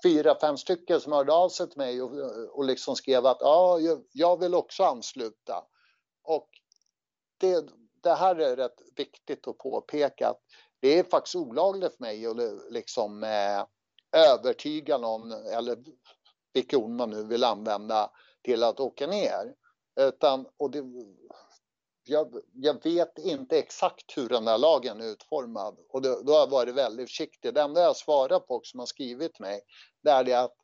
fyra, 0.03 0.35
fem 0.41 0.57
stycken 0.57 0.99
som 1.01 1.11
hörde 1.11 1.33
av 1.33 1.49
sig 1.49 1.69
till 1.69 1.77
mig 1.77 2.01
och, 2.01 2.11
och 2.51 2.65
liksom 2.65 2.95
skrev 2.95 3.25
att 3.25 3.37
ja, 3.39 3.79
jag 4.11 4.39
vill 4.39 4.55
också 4.55 4.83
ansluta. 4.83 5.63
Och 6.23 6.49
det, 7.37 7.65
det 8.03 8.13
här 8.13 8.35
är 8.35 8.55
rätt 8.55 8.81
viktigt 8.95 9.47
att 9.47 9.57
påpeka 9.57 10.29
att 10.29 10.41
det 10.79 10.99
är 10.99 11.03
faktiskt 11.03 11.35
olagligt 11.35 11.95
för 11.95 12.03
mig 12.03 12.25
att 12.25 12.37
liksom 12.69 13.23
eh, 13.23 13.65
övertyga 14.15 14.97
någon, 14.97 15.31
eller 15.31 15.77
vilka 16.53 16.77
ord 16.77 16.89
man 16.89 17.09
nu 17.09 17.23
vill 17.23 17.43
använda, 17.43 18.11
till 18.43 18.63
att 18.63 18.79
åka 18.79 19.07
ner. 19.07 19.53
Utan, 19.99 20.45
och 20.57 20.71
det, 20.71 20.83
jag, 22.03 22.35
jag, 22.53 22.83
vet 22.83 23.17
inte 23.17 23.59
exakt 23.59 24.17
hur 24.17 24.29
den 24.29 24.47
här 24.47 24.57
lagen 24.57 25.01
är 25.01 25.05
utformad 25.05 25.77
och 25.89 26.01
då, 26.01 26.21
då 26.23 26.33
har 26.33 26.39
jag 26.39 26.49
varit 26.49 26.75
väldigt 26.75 27.09
försiktig. 27.09 27.53
Det 27.53 27.61
enda 27.61 27.81
jag 27.81 27.95
svarar 27.95 28.39
på 28.39 28.61
som 28.63 28.79
har 28.79 28.87
skrivit 28.87 29.39
mig, 29.39 29.61
det 30.03 30.09
är 30.09 30.23
det 30.23 30.33
att 30.33 30.55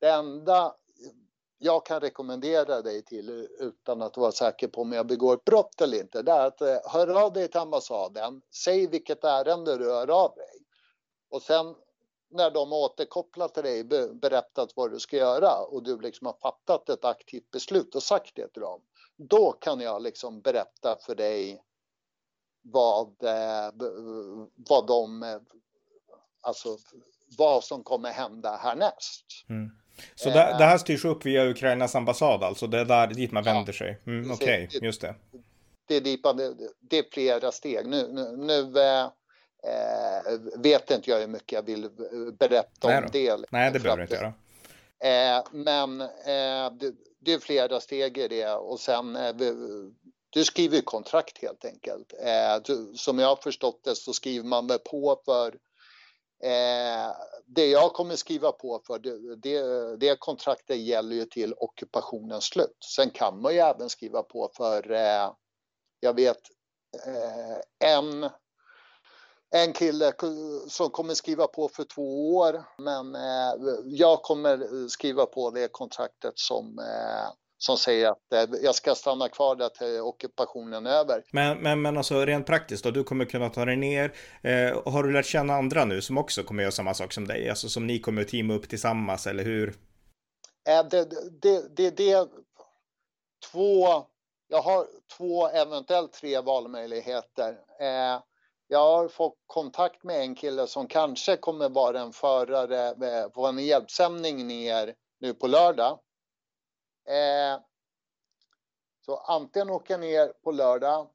det 0.00 0.10
enda 0.10 0.74
jag 1.64 1.86
kan 1.86 2.00
rekommendera 2.00 2.82
dig 2.82 3.02
till 3.02 3.48
utan 3.58 4.02
att 4.02 4.16
vara 4.16 4.32
säker 4.32 4.68
på 4.68 4.80
om 4.80 4.92
jag 4.92 5.06
begår 5.06 5.34
ett 5.34 5.44
brott 5.44 5.80
eller 5.80 6.00
inte, 6.00 6.22
det 6.22 6.32
är 6.32 6.46
att 6.46 6.60
eh, 6.60 6.78
höra 6.84 7.24
av 7.24 7.32
dig 7.32 7.48
till 7.48 7.60
ambassaden, 7.60 8.42
säg 8.50 8.86
vilket 8.86 9.24
ärende 9.24 9.78
du 9.78 9.84
hör 9.84 10.10
av 10.10 10.34
dig. 10.34 10.66
Och 11.30 11.42
sen 11.42 11.74
när 12.30 12.50
de 12.50 12.72
återkopplar 12.72 13.48
till 13.48 13.62
dig, 13.62 13.84
berättat 14.14 14.72
vad 14.76 14.90
du 14.90 15.00
ska 15.00 15.16
göra 15.16 15.64
och 15.70 15.82
du 15.82 16.00
liksom 16.00 16.26
har 16.26 16.36
fattat 16.42 16.88
ett 16.88 17.04
aktivt 17.04 17.50
beslut 17.50 17.94
och 17.94 18.02
sagt 18.02 18.32
det 18.34 18.48
till 18.48 18.62
dem, 18.62 18.80
då 19.16 19.52
kan 19.52 19.80
jag 19.80 20.02
liksom 20.02 20.40
berätta 20.40 20.96
för 21.00 21.14
dig 21.14 21.62
vad, 22.62 23.22
eh, 23.22 23.72
vad 24.54 24.86
de, 24.86 25.22
eh, 25.22 25.40
alltså 26.40 26.76
vad 27.38 27.64
som 27.64 27.84
kommer 27.84 28.10
hända 28.10 28.56
härnäst. 28.56 29.24
Mm. 29.48 29.81
Så 30.14 30.28
det, 30.28 30.56
det, 30.58 30.64
här 30.64 30.78
styrs 30.78 31.04
upp 31.04 31.26
via 31.26 31.50
Ukrainas 31.50 31.94
ambassad 31.94 32.42
alltså? 32.42 32.66
Det 32.66 32.80
är 32.80 32.84
där 32.84 33.06
dit 33.06 33.32
man 33.32 33.44
vänder 33.44 33.72
ja, 33.72 33.78
sig? 33.78 33.98
Mm, 34.06 34.30
Okej, 34.30 34.66
okay, 34.66 34.80
just 34.86 35.00
det. 35.00 35.14
Det 35.86 35.96
är, 35.96 36.18
man, 36.24 36.56
det 36.80 36.98
är 36.98 37.04
flera 37.12 37.52
steg. 37.52 37.86
Nu, 37.86 38.08
nu, 38.12 38.36
nu 38.36 38.80
eh, 38.82 39.10
vet 40.58 40.90
inte 40.90 41.10
jag 41.10 41.20
hur 41.20 41.26
mycket 41.26 41.52
jag 41.52 41.62
vill 41.62 41.88
berätta 42.38 42.88
Nej 42.88 42.98
om 42.98 43.08
det. 43.12 43.36
Nej, 43.50 43.72
det 43.72 43.80
behöver 43.80 43.96
du 43.96 44.02
inte 44.02 44.14
göra. 44.14 44.32
Eh, 45.02 45.44
men 45.50 46.00
eh, 46.00 46.72
det, 46.72 46.94
det, 47.20 47.32
är 47.32 47.38
flera 47.38 47.80
steg 47.80 48.18
i 48.18 48.28
det 48.28 48.52
och 48.52 48.80
sen 48.80 49.16
eh, 49.16 49.34
du 50.30 50.44
skriver 50.44 50.80
kontrakt 50.80 51.42
helt 51.42 51.64
enkelt. 51.64 52.12
Eh, 52.20 52.62
du, 52.64 52.92
som 52.94 53.18
jag 53.18 53.28
har 53.28 53.36
förstått 53.36 53.80
det 53.84 53.96
så 53.96 54.12
skriver 54.12 54.48
man 54.48 54.66
väl 54.66 54.78
på 54.78 55.20
för 55.24 55.54
Eh, 56.42 57.12
det 57.46 57.66
jag 57.66 57.92
kommer 57.92 58.16
skriva 58.16 58.52
på 58.52 58.82
för 58.86 58.98
det, 58.98 59.36
det, 59.36 59.96
det 59.96 60.20
kontraktet 60.20 60.76
gäller 60.76 61.16
ju 61.16 61.24
till 61.24 61.54
ockupationens 61.56 62.44
slut. 62.44 62.76
Sen 62.96 63.10
kan 63.10 63.42
man 63.42 63.54
ju 63.54 63.58
även 63.58 63.88
skriva 63.88 64.22
på 64.22 64.50
för, 64.56 64.90
eh, 64.90 65.32
jag 66.00 66.14
vet, 66.16 66.40
eh, 67.06 67.90
en, 67.90 68.30
en 69.54 69.72
kille 69.72 70.12
som 70.68 70.90
kommer 70.90 71.14
skriva 71.14 71.46
på 71.46 71.68
för 71.68 71.84
två 71.84 72.36
år. 72.36 72.64
Men 72.78 73.14
eh, 73.14 73.54
jag 73.84 74.22
kommer 74.22 74.88
skriva 74.88 75.26
på 75.26 75.50
det 75.50 75.68
kontraktet 75.72 76.38
som 76.38 76.78
eh, 76.78 77.30
som 77.64 77.78
säger 77.78 78.08
att 78.08 78.32
eh, 78.32 78.58
jag 78.62 78.74
ska 78.74 78.94
stanna 78.94 79.28
kvar 79.28 79.56
där 79.56 79.68
till 79.68 80.00
ockupationen 80.00 80.86
är 80.86 80.90
över. 80.90 81.24
Men, 81.32 81.58
men, 81.58 81.82
men 81.82 81.96
alltså 81.96 82.24
rent 82.24 82.46
praktiskt 82.46 82.84
då, 82.84 82.90
du 82.90 83.04
kommer 83.04 83.24
kunna 83.24 83.48
ta 83.48 83.64
dig 83.64 83.76
ner. 83.76 84.14
Eh, 84.42 84.92
har 84.92 85.02
du 85.02 85.12
lärt 85.12 85.26
känna 85.26 85.54
andra 85.54 85.84
nu 85.84 86.02
som 86.02 86.18
också 86.18 86.42
kommer 86.42 86.62
göra 86.62 86.72
samma 86.72 86.94
sak 86.94 87.12
som 87.12 87.28
dig? 87.28 87.50
Alltså 87.50 87.68
som 87.68 87.86
ni 87.86 87.98
kommer 87.98 88.22
att 88.22 88.28
teama 88.28 88.54
upp 88.54 88.68
tillsammans, 88.68 89.26
eller 89.26 89.44
hur? 89.44 89.68
Eh, 90.68 90.88
det, 90.90 91.04
det, 91.42 91.76
det, 91.76 91.96
det, 91.96 92.28
två, 93.52 93.86
jag 94.48 94.62
har 94.62 94.86
två, 95.16 95.48
eventuellt 95.48 96.12
tre 96.12 96.40
valmöjligheter. 96.40 97.50
Eh, 97.80 98.20
jag 98.68 98.96
har 98.96 99.08
fått 99.08 99.36
kontakt 99.46 100.04
med 100.04 100.20
en 100.20 100.34
kille 100.34 100.66
som 100.66 100.86
kanske 100.86 101.36
kommer 101.36 101.68
vara 101.68 102.00
en 102.00 102.12
förare 102.12 102.88
eh, 102.88 103.28
på 103.28 103.46
en 103.46 103.58
hjälpsändning 103.58 104.46
ner 104.46 104.94
nu 105.20 105.34
på 105.34 105.46
lördag. 105.46 105.98
Eh, 107.08 107.60
så 109.06 109.16
antingen 109.16 109.70
åka 109.70 109.96
ner 109.96 110.32
på 110.44 110.50
lördag 110.50 111.08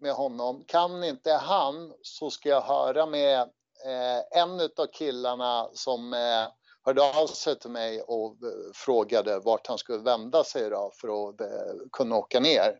med 0.00 0.12
honom. 0.12 0.64
Kan 0.66 1.04
inte 1.04 1.32
han 1.32 1.92
så 2.02 2.30
ska 2.30 2.48
jag 2.48 2.60
höra 2.60 3.06
med 3.06 3.40
eh, 3.84 4.40
en 4.40 4.60
av 4.60 4.86
killarna 4.92 5.68
som 5.72 6.12
eh, 6.14 6.48
hörde 6.82 7.20
av 7.20 7.26
sig 7.26 7.58
till 7.58 7.70
mig 7.70 8.02
och 8.02 8.30
eh, 8.30 8.72
frågade 8.74 9.38
vart 9.38 9.66
han 9.66 9.78
skulle 9.78 9.98
vända 9.98 10.44
sig 10.44 10.70
då 10.70 10.90
för 11.00 11.28
att 11.28 11.40
eh, 11.40 11.74
kunna 11.92 12.16
åka 12.16 12.40
ner 12.40 12.78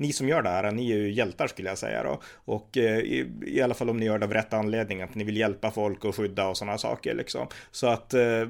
ni 0.00 0.12
som 0.12 0.28
gör 0.28 0.42
det 0.42 0.48
här, 0.48 0.72
ni 0.72 0.92
är 0.92 0.96
ju 0.96 1.12
hjältar 1.12 1.46
skulle 1.46 1.68
jag 1.68 1.78
säga 1.78 2.02
då. 2.02 2.20
Och 2.44 2.76
eh, 2.76 2.98
i, 2.98 3.30
i, 3.46 3.62
alla 3.62 3.74
fall 3.74 3.90
om 3.90 3.96
ni 3.96 4.06
gör 4.06 4.18
det 4.18 4.26
av 4.26 4.32
rätt 4.32 4.52
anledning, 4.52 5.02
att 5.02 5.14
ni 5.14 5.24
vill 5.24 5.36
hjälpa 5.36 5.70
folk 5.70 6.04
och 6.04 6.16
skydda 6.16 6.48
och 6.48 6.56
sådana 6.56 6.78
saker 6.78 7.14
liksom. 7.14 7.46
Så 7.70 7.86
att 7.86 8.14
eh, 8.14 8.48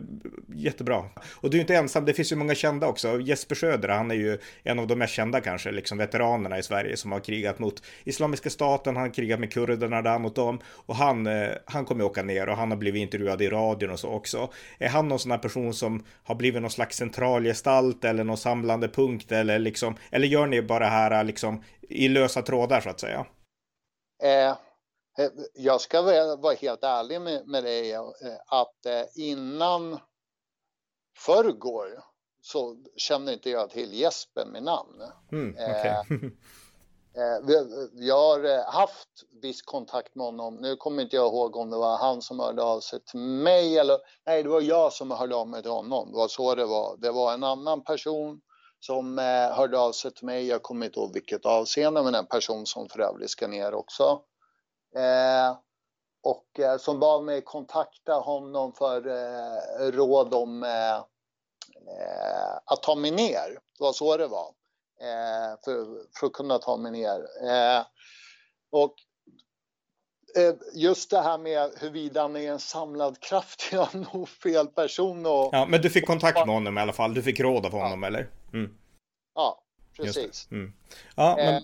jättebra. 0.55 1.05
Och 1.31 1.51
du 1.51 1.57
är 1.57 1.61
inte 1.61 1.77
ensam, 1.77 2.05
det 2.05 2.15
finns 2.15 2.33
ju 2.33 2.37
många 2.37 2.55
kända 2.55 2.87
också. 2.87 3.21
Jesper 3.21 3.55
Söder, 3.55 3.89
han 3.89 4.11
är 4.11 4.15
ju 4.15 4.39
en 4.63 4.79
av 4.79 4.87
de 4.87 4.99
mest 4.99 5.15
kända 5.15 5.41
kanske, 5.41 5.71
liksom 5.71 5.99
veteranerna 5.99 6.59
i 6.59 6.63
Sverige 6.63 6.97
som 6.97 7.13
har 7.13 7.21
krigat 7.21 7.59
mot 7.59 7.83
Islamiska 8.05 8.51
staten, 8.51 8.97
han 8.97 9.07
har 9.07 9.15
krigat 9.15 9.41
med 9.41 9.53
kurderna 9.53 10.03
där 10.03 10.19
mot 10.19 10.35
dem 10.35 10.61
och 10.67 10.97
han, 10.97 11.27
eh, 11.27 11.49
han 11.65 11.85
kommer 11.85 12.05
åka 12.05 12.23
ner 12.23 12.49
och 12.49 12.57
han 12.57 12.71
har 12.71 12.79
blivit 12.79 13.01
intervjuad 13.01 13.43
i 13.43 13.49
radion 13.49 13.91
och 13.91 14.01
så 14.01 14.09
också. 14.09 14.51
Är 14.79 14.89
han 14.89 15.09
någon 15.09 15.19
sån 15.19 15.31
här 15.31 15.39
person 15.39 15.75
som 15.75 16.05
har 16.23 16.35
blivit 16.35 16.63
någon 16.63 16.71
slags 16.71 16.97
centralgestalt 16.97 18.05
eller 18.05 18.25
någon 18.25 18.37
samlande 18.37 18.89
punkt 18.89 19.33
eller 19.33 19.59
liksom, 19.59 19.97
eller 20.11 20.27
gör 20.27 20.47
ni 20.47 20.63
bara 20.63 20.87
här 20.87 21.25
liksom 21.25 21.40
liksom 21.41 21.65
i 21.81 22.09
lösa 22.09 22.43
trådar 22.43 22.81
så 22.81 22.91
att 22.91 23.01
säga? 23.01 23.27
Eh, 24.23 24.51
eh 24.51 24.57
jag 25.55 25.81
ska 25.81 26.03
vara 26.37 26.55
helt 26.55 26.85
ärlig 26.85 27.21
med, 27.21 27.49
med 27.49 27.65
dig 27.65 27.93
eh, 27.93 28.03
att 28.47 28.87
eh, 28.87 29.03
innan 29.15 29.99
förrgår 31.19 32.05
så 32.43 32.77
känner 32.97 33.33
inte 33.33 33.51
jag 33.51 33.71
till 33.71 33.95
Jesper 33.95 34.47
med 34.47 34.63
namn. 34.63 35.03
Mm, 35.33 35.55
okay. 35.55 35.95
Jag 37.93 38.17
har 38.17 38.73
haft 38.73 39.09
viss 39.43 39.63
kontakt 39.63 40.15
med 40.15 40.27
honom. 40.27 40.55
Nu 40.55 40.77
kommer 40.77 41.03
inte 41.03 41.17
jag 41.17 41.27
ihåg 41.27 41.57
om 41.57 41.71
det 41.71 41.77
var 41.77 41.97
han 41.97 42.23
som 42.23 42.41
hörde 42.41 42.63
av 42.63 42.81
sig 42.81 43.05
till 43.05 43.21
mig 43.21 43.79
eller 43.79 43.99
nej, 44.27 44.43
det 44.43 44.49
var 44.49 44.61
jag 44.61 44.93
som 44.93 45.11
hörde 45.11 45.35
av 45.35 45.49
mig 45.49 45.63
till 45.63 45.71
honom. 45.71 46.13
Det 46.13 46.17
var 46.17 46.29
så 46.29 46.55
det 46.55 46.67
var. 46.67 46.97
Det 46.97 47.11
var 47.11 47.35
en 47.35 47.45
annan 47.45 47.85
person 47.85 48.41
som 48.81 49.19
eh, 49.19 49.57
hörde 49.57 49.79
av 49.79 49.93
sig 49.93 50.15
till 50.15 50.27
mig. 50.27 50.47
Jag 50.47 50.63
kommer 50.63 50.87
inte 50.87 51.01
ihåg 51.01 51.13
vilket 51.15 51.47
avseende, 51.47 52.03
men 52.03 52.15
en 52.15 52.27
person 52.27 52.67
som 52.67 52.89
för 52.89 53.01
övrigt 53.01 53.31
ska 53.31 53.47
ner 53.47 53.75
också. 53.75 54.23
Eh, 54.97 55.57
och 56.23 56.61
eh, 56.61 56.79
som 56.79 57.01
bad 57.01 57.25
mig 57.25 57.43
kontakta 57.43 58.15
honom 58.15 58.73
för 58.73 59.07
eh, 59.07 59.91
råd 59.91 60.35
om 60.35 60.63
eh, 60.63 60.97
eh 60.97 62.57
att 62.65 62.83
ta 62.83 62.95
mig 62.95 63.11
ner. 63.11 63.49
Det 63.79 63.85
var 63.85 63.93
så 63.93 64.17
det 64.17 64.27
var. 64.27 64.55
Eh, 65.01 65.59
för, 65.65 65.87
för, 66.19 66.27
att 66.27 66.33
kunna 66.33 66.59
ta 66.59 66.77
mig 66.77 66.93
ner. 66.93 67.27
Eh, 67.43 67.85
och 68.71 68.95
just 70.75 71.11
det 71.11 71.21
här 71.21 71.39
med 71.39 71.71
huruvida 71.81 72.23
han 72.23 72.37
är 72.37 72.53
en 72.53 72.59
samlad 72.59 73.21
kraft, 73.21 73.69
jag 73.73 73.85
har 73.85 74.15
nog 74.15 74.29
fel 74.29 74.67
person 74.67 75.27
och, 75.27 75.49
Ja, 75.53 75.67
men 75.69 75.83
du 75.83 75.91
fick 75.91 76.07
kontakt 76.07 76.47
med 76.47 76.55
honom 76.55 76.79
i 76.79 76.81
alla 76.81 76.93
fall? 76.93 77.15
Du 77.15 77.23
fick 77.23 77.41
råd 77.41 77.67
av 77.67 77.73
honom, 77.73 78.03
ja. 78.03 78.09
eller? 78.09 78.29
Mm. 78.53 78.71
Ja, 79.35 79.63
precis. 79.97 80.49
Mm. 80.51 80.73
Ja, 81.15 81.35
men 81.37 81.55
eh. 81.55 81.63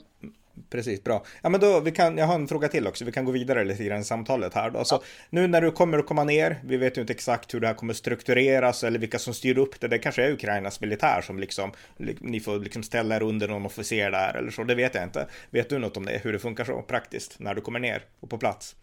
Precis, 0.70 1.04
bra. 1.04 1.24
Ja, 1.42 1.48
men 1.48 1.60
då, 1.60 1.80
vi 1.80 1.92
kan, 1.92 2.18
jag 2.18 2.26
har 2.26 2.34
en 2.34 2.48
fråga 2.48 2.68
till 2.68 2.86
också, 2.86 3.04
vi 3.04 3.12
kan 3.12 3.24
gå 3.24 3.32
vidare 3.32 3.64
lite 3.64 3.84
i 3.84 4.04
samtalet 4.04 4.54
här 4.54 4.70
då. 4.70 4.84
Så 4.84 4.94
ja. 4.94 5.02
nu 5.30 5.46
när 5.46 5.60
du 5.60 5.70
kommer 5.70 5.98
att 5.98 6.06
komma 6.06 6.24
ner, 6.24 6.60
vi 6.64 6.76
vet 6.76 6.96
ju 6.96 7.00
inte 7.00 7.12
exakt 7.12 7.54
hur 7.54 7.60
det 7.60 7.66
här 7.66 7.74
kommer 7.74 7.94
struktureras 7.94 8.84
eller 8.84 8.98
vilka 8.98 9.18
som 9.18 9.34
styr 9.34 9.58
upp 9.58 9.80
det. 9.80 9.88
Det 9.88 9.98
kanske 9.98 10.24
är 10.24 10.32
Ukrainas 10.32 10.80
militär 10.80 11.20
som 11.20 11.38
liksom, 11.38 11.72
ni 12.20 12.40
får 12.40 12.58
liksom 12.58 12.82
ställa 12.82 13.16
er 13.16 13.22
under 13.22 13.48
någon 13.48 13.66
officer 13.66 14.10
där 14.10 14.34
eller 14.34 14.50
så, 14.50 14.64
det 14.64 14.74
vet 14.74 14.94
jag 14.94 15.04
inte. 15.04 15.28
Vet 15.50 15.68
du 15.68 15.78
något 15.78 15.96
om 15.96 16.04
det, 16.06 16.20
hur 16.24 16.32
det 16.32 16.38
funkar 16.38 16.64
så 16.64 16.82
praktiskt 16.82 17.38
när 17.38 17.54
du 17.54 17.60
kommer 17.60 17.80
ner 17.80 18.04
och 18.20 18.30
på 18.30 18.38
plats? 18.38 18.76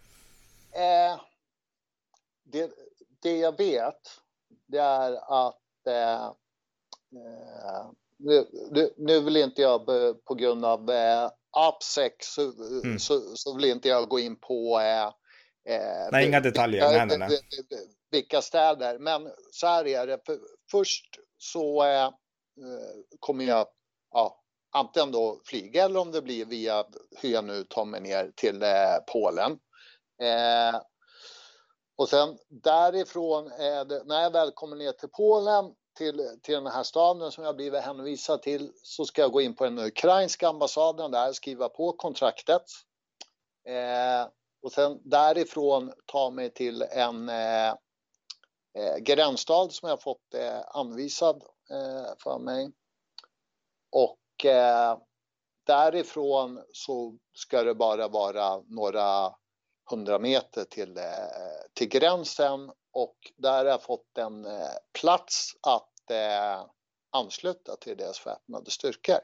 Eh, 0.71 1.21
det, 2.43 2.71
det 3.21 3.37
jag 3.37 3.57
vet, 3.57 4.01
det 4.67 4.77
är 4.77 5.11
att 5.47 5.87
eh, 5.87 6.23
eh 7.13 7.91
nu, 8.17 8.45
nu, 8.71 8.93
nu 8.97 9.19
vill 9.19 9.37
inte 9.37 9.61
jag 9.61 9.85
på 10.25 10.35
grund 10.35 10.65
av 10.65 10.89
eh, 11.55 11.61
AppSec 11.61 12.13
så, 12.19 12.41
mm. 12.83 12.99
så, 12.99 13.35
så, 13.35 13.55
vill 13.55 13.65
inte 13.65 13.89
jag 13.89 14.09
gå 14.09 14.19
in 14.19 14.39
på... 14.39 14.79
Eh, 14.79 15.07
eh 15.75 16.09
nej, 16.11 16.27
inga 16.27 16.39
detaljer. 16.39 16.91
Nej, 16.91 17.05
nej, 17.05 17.17
nej. 17.17 17.39
vilka 18.11 18.41
städer. 18.41 18.99
Men 18.99 19.31
så 19.51 19.67
här 19.67 19.87
är 19.87 20.07
det. 20.07 20.19
För 20.25 20.39
först 20.71 21.05
så 21.37 21.83
eh, 21.83 22.09
kommer 23.19 23.45
jag 23.45 23.67
ja, 24.11 24.43
antingen 24.71 25.11
då 25.11 25.41
flyga 25.45 25.83
eller 25.83 25.99
om 25.99 26.11
det 26.11 26.21
blir 26.21 26.45
via 26.45 26.85
hur 27.21 27.29
jag 27.29 27.43
nu 27.43 27.63
tar 27.63 27.85
mig 27.85 28.01
ner 28.01 28.31
till 28.35 28.63
eh, 28.63 28.97
Polen. 29.07 29.51
Eh, 30.21 30.81
och 31.95 32.09
sen 32.09 32.37
därifrån, 32.49 33.49
det, 33.89 34.03
när 34.05 34.21
jag 34.21 34.31
väl 34.31 34.51
kommer 34.51 34.75
ner 34.75 34.91
till 34.91 35.09
Polen 35.09 35.65
till, 35.93 36.39
till 36.41 36.53
den 36.53 36.67
här 36.67 36.83
staden 36.83 37.31
som 37.31 37.43
jag 37.43 37.55
blivit 37.55 37.83
hänvisad 37.83 38.41
till 38.41 38.71
så 38.83 39.05
ska 39.05 39.21
jag 39.21 39.31
gå 39.31 39.41
in 39.41 39.55
på 39.55 39.63
den 39.63 39.79
ukrainska 39.79 40.47
ambassaden 40.47 41.11
där, 41.11 41.33
skriva 41.33 41.69
på 41.69 41.91
kontraktet. 41.91 42.63
Eh, 43.67 44.27
och 44.63 44.71
sen 44.71 44.99
därifrån 45.03 45.93
ta 46.05 46.29
mig 46.29 46.49
till 46.49 46.81
en 46.81 47.29
eh, 47.29 47.69
eh 48.77 48.97
gränsstad 48.99 49.69
som 49.69 49.89
jag 49.89 50.01
fått 50.01 50.33
eh, 50.33 50.61
anvisad 50.67 51.43
eh, 51.71 52.13
för 52.19 52.39
mig. 52.39 52.71
Och 53.91 54.45
eh, 54.45 54.97
därifrån 55.65 56.63
så 56.73 57.17
ska 57.33 57.63
det 57.63 57.75
bara 57.75 58.07
vara 58.07 58.61
några 58.61 59.35
hundra 59.89 60.19
meter 60.19 60.63
till, 60.63 60.97
eh, 60.97 61.03
till 61.73 61.87
gränsen 61.87 62.71
och 62.93 63.17
där 63.37 63.57
har 63.57 63.65
jag 63.65 63.83
fått 63.83 64.17
en 64.17 64.45
eh, 64.45 64.75
plats 64.99 65.51
att 65.61 66.11
eh, 66.11 66.65
ansluta 67.11 67.75
till 67.75 67.97
deras 67.97 68.25
väpnade 68.27 68.71
styrkor. 68.71 69.19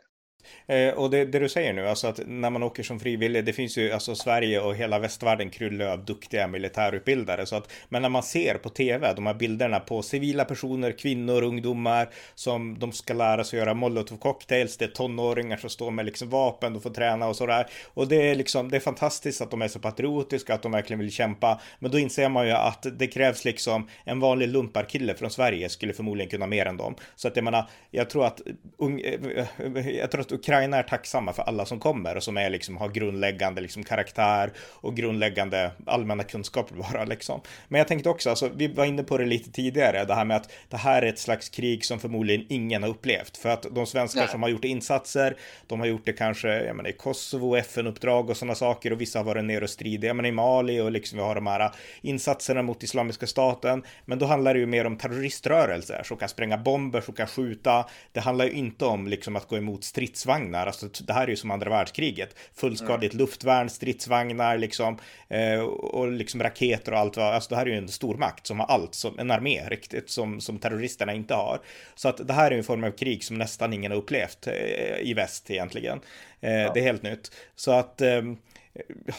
Eh, 0.67 0.93
och 0.93 1.09
det, 1.09 1.25
det, 1.25 1.39
du 1.39 1.49
säger 1.49 1.73
nu, 1.73 1.87
alltså 1.87 2.07
att 2.07 2.19
när 2.27 2.49
man 2.49 2.63
åker 2.63 2.83
som 2.83 2.99
frivillig, 2.99 3.45
det 3.45 3.53
finns 3.53 3.77
ju 3.77 3.91
alltså 3.91 4.15
Sverige 4.15 4.59
och 4.59 4.75
hela 4.75 4.99
västvärlden 4.99 5.49
kryllar 5.49 5.85
av 5.85 6.05
duktiga 6.05 6.47
militärutbildare. 6.47 7.45
Så 7.45 7.55
att, 7.55 7.71
men 7.89 8.01
när 8.01 8.09
man 8.09 8.23
ser 8.23 8.55
på 8.55 8.69
tv, 8.69 9.13
de 9.13 9.25
här 9.25 9.33
bilderna 9.33 9.79
på 9.79 10.01
civila 10.01 10.45
personer, 10.45 10.91
kvinnor, 10.91 11.43
ungdomar 11.43 12.09
som 12.35 12.79
de 12.79 12.91
ska 12.91 13.13
lära 13.13 13.43
sig 13.43 13.59
göra 13.59 13.73
molotovcocktails. 13.73 14.77
det 14.77 14.85
är 14.85 14.89
tonåringar 14.89 15.57
som 15.57 15.69
står 15.69 15.91
med 15.91 16.05
liksom 16.05 16.29
vapen, 16.29 16.75
och 16.75 16.83
får 16.83 16.89
träna 16.89 17.27
och 17.27 17.35
sådär. 17.35 17.67
Och 17.93 18.07
det 18.07 18.31
är 18.31 18.35
liksom, 18.35 18.69
det 18.69 18.77
är 18.77 18.81
fantastiskt 18.81 19.41
att 19.41 19.51
de 19.51 19.61
är 19.61 19.67
så 19.67 19.79
patriotiska, 19.79 20.53
att 20.53 20.61
de 20.61 20.71
verkligen 20.71 20.99
vill 20.99 21.11
kämpa. 21.11 21.61
Men 21.79 21.91
då 21.91 21.99
inser 21.99 22.29
man 22.29 22.47
ju 22.47 22.53
att 22.53 22.85
det 22.99 23.07
krävs 23.07 23.45
liksom 23.45 23.87
en 24.03 24.19
vanlig 24.19 24.47
lumparkille 24.47 25.15
från 25.15 25.31
Sverige 25.31 25.69
skulle 25.69 25.93
förmodligen 25.93 26.29
kunna 26.29 26.47
mer 26.47 26.65
än 26.65 26.77
dem. 26.77 26.95
Så 27.15 27.27
att 27.27 27.35
jag 27.35 27.43
menar, 27.43 27.69
jag 27.91 28.09
tror 28.09 28.25
att, 28.25 28.41
eh, 28.41 29.89
jag 29.89 30.11
tror 30.11 30.21
att 30.21 30.28
att 30.29 30.39
Ukraina 30.39 30.77
är 30.77 30.83
tacksamma 30.83 31.33
för 31.33 31.43
alla 31.43 31.65
som 31.65 31.79
kommer 31.79 32.15
och 32.15 32.23
som 32.23 32.37
är 32.37 32.49
liksom 32.49 32.77
har 32.77 32.89
grundläggande 32.89 33.61
liksom 33.61 33.83
karaktär 33.83 34.51
och 34.57 34.95
grundläggande 34.95 35.71
allmänna 35.85 36.23
kunskaper 36.23 36.75
bara 36.75 37.05
liksom. 37.05 37.41
Men 37.67 37.79
jag 37.79 37.87
tänkte 37.87 38.09
också, 38.09 38.29
alltså, 38.29 38.49
vi 38.55 38.67
var 38.67 38.85
inne 38.85 39.03
på 39.03 39.17
det 39.17 39.25
lite 39.25 39.51
tidigare, 39.51 40.05
det 40.05 40.15
här 40.15 40.25
med 40.25 40.37
att 40.37 40.51
det 40.69 40.77
här 40.77 41.01
är 41.01 41.07
ett 41.07 41.19
slags 41.19 41.49
krig 41.49 41.85
som 41.85 41.99
förmodligen 41.99 42.45
ingen 42.49 42.83
har 42.83 42.89
upplevt 42.89 43.37
för 43.37 43.49
att 43.49 43.65
de 43.71 43.85
svenskar 43.85 44.21
Nej. 44.21 44.29
som 44.29 44.41
har 44.41 44.49
gjort 44.49 44.65
insatser, 44.65 45.37
de 45.67 45.79
har 45.79 45.87
gjort 45.87 46.05
det 46.05 46.13
kanske, 46.13 46.47
jag 46.47 46.75
menar 46.75 46.89
i 46.89 46.93
Kosovo, 46.93 47.55
FN-uppdrag 47.55 48.29
och 48.29 48.37
sådana 48.37 48.55
saker 48.55 48.93
och 48.93 49.01
vissa 49.01 49.19
har 49.19 49.23
varit 49.23 49.45
nere 49.45 49.63
och 49.63 49.69
stridit, 49.69 50.03
jag 50.03 50.15
menar 50.15 50.29
i 50.29 50.31
Mali 50.31 50.81
och 50.81 50.91
liksom 50.91 51.17
vi 51.17 51.23
har 51.23 51.35
de 51.35 51.47
här 51.47 51.71
insatserna 52.01 52.61
mot 52.61 52.83
Islamiska 52.83 53.27
staten. 53.27 53.83
Men 54.05 54.19
då 54.19 54.25
handlar 54.25 54.53
det 54.53 54.59
ju 54.59 54.65
mer 54.65 54.85
om 54.85 54.97
terroriströrelser 54.97 56.01
som 56.05 56.17
kan 56.17 56.29
spränga 56.29 56.57
bomber, 56.57 57.01
som 57.01 57.13
kan 57.13 57.27
skjuta. 57.27 57.85
Det 58.11 58.19
handlar 58.19 58.45
ju 58.45 58.51
inte 58.51 58.85
om 58.85 59.07
liksom 59.07 59.35
att 59.35 59.47
gå 59.47 59.57
emot 59.57 59.83
strids 59.83 60.18
stridsvagnar. 60.19 60.67
Alltså, 60.67 60.87
det 61.03 61.13
här 61.13 61.23
är 61.23 61.27
ju 61.27 61.35
som 61.35 61.51
andra 61.51 61.69
världskriget. 61.69 62.35
Fullskaligt 62.53 63.13
mm. 63.13 63.25
luftvärn, 63.25 63.69
stridsvagnar 63.69 64.57
liksom 64.57 64.97
eh, 65.29 65.59
och 65.59 66.11
liksom 66.11 66.43
raketer 66.43 66.91
och 66.91 66.99
allt. 66.99 67.17
Alltså 67.17 67.49
det 67.49 67.55
här 67.55 67.65
är 67.65 67.69
ju 67.69 67.77
en 67.77 67.87
stormakt 67.87 68.47
som 68.47 68.59
har 68.59 68.67
allt 68.67 68.95
som 68.95 69.19
en 69.19 69.31
armé 69.31 69.69
riktigt 69.69 70.09
som, 70.09 70.41
som 70.41 70.59
terroristerna 70.59 71.13
inte 71.13 71.33
har. 71.33 71.59
Så 71.95 72.09
att 72.09 72.27
det 72.27 72.33
här 72.33 72.51
är 72.51 72.57
en 72.57 72.63
form 72.63 72.83
av 72.83 72.91
krig 72.91 73.23
som 73.23 73.37
nästan 73.37 73.73
ingen 73.73 73.91
har 73.91 73.99
upplevt 73.99 74.47
eh, 74.47 74.99
i 75.01 75.13
väst 75.13 75.51
egentligen. 75.51 76.01
Eh, 76.41 76.51
ja. 76.51 76.71
Det 76.73 76.79
är 76.79 76.83
helt 76.83 77.03
nytt. 77.03 77.31
Så 77.55 77.71
att 77.71 78.01
eh, 78.01 78.21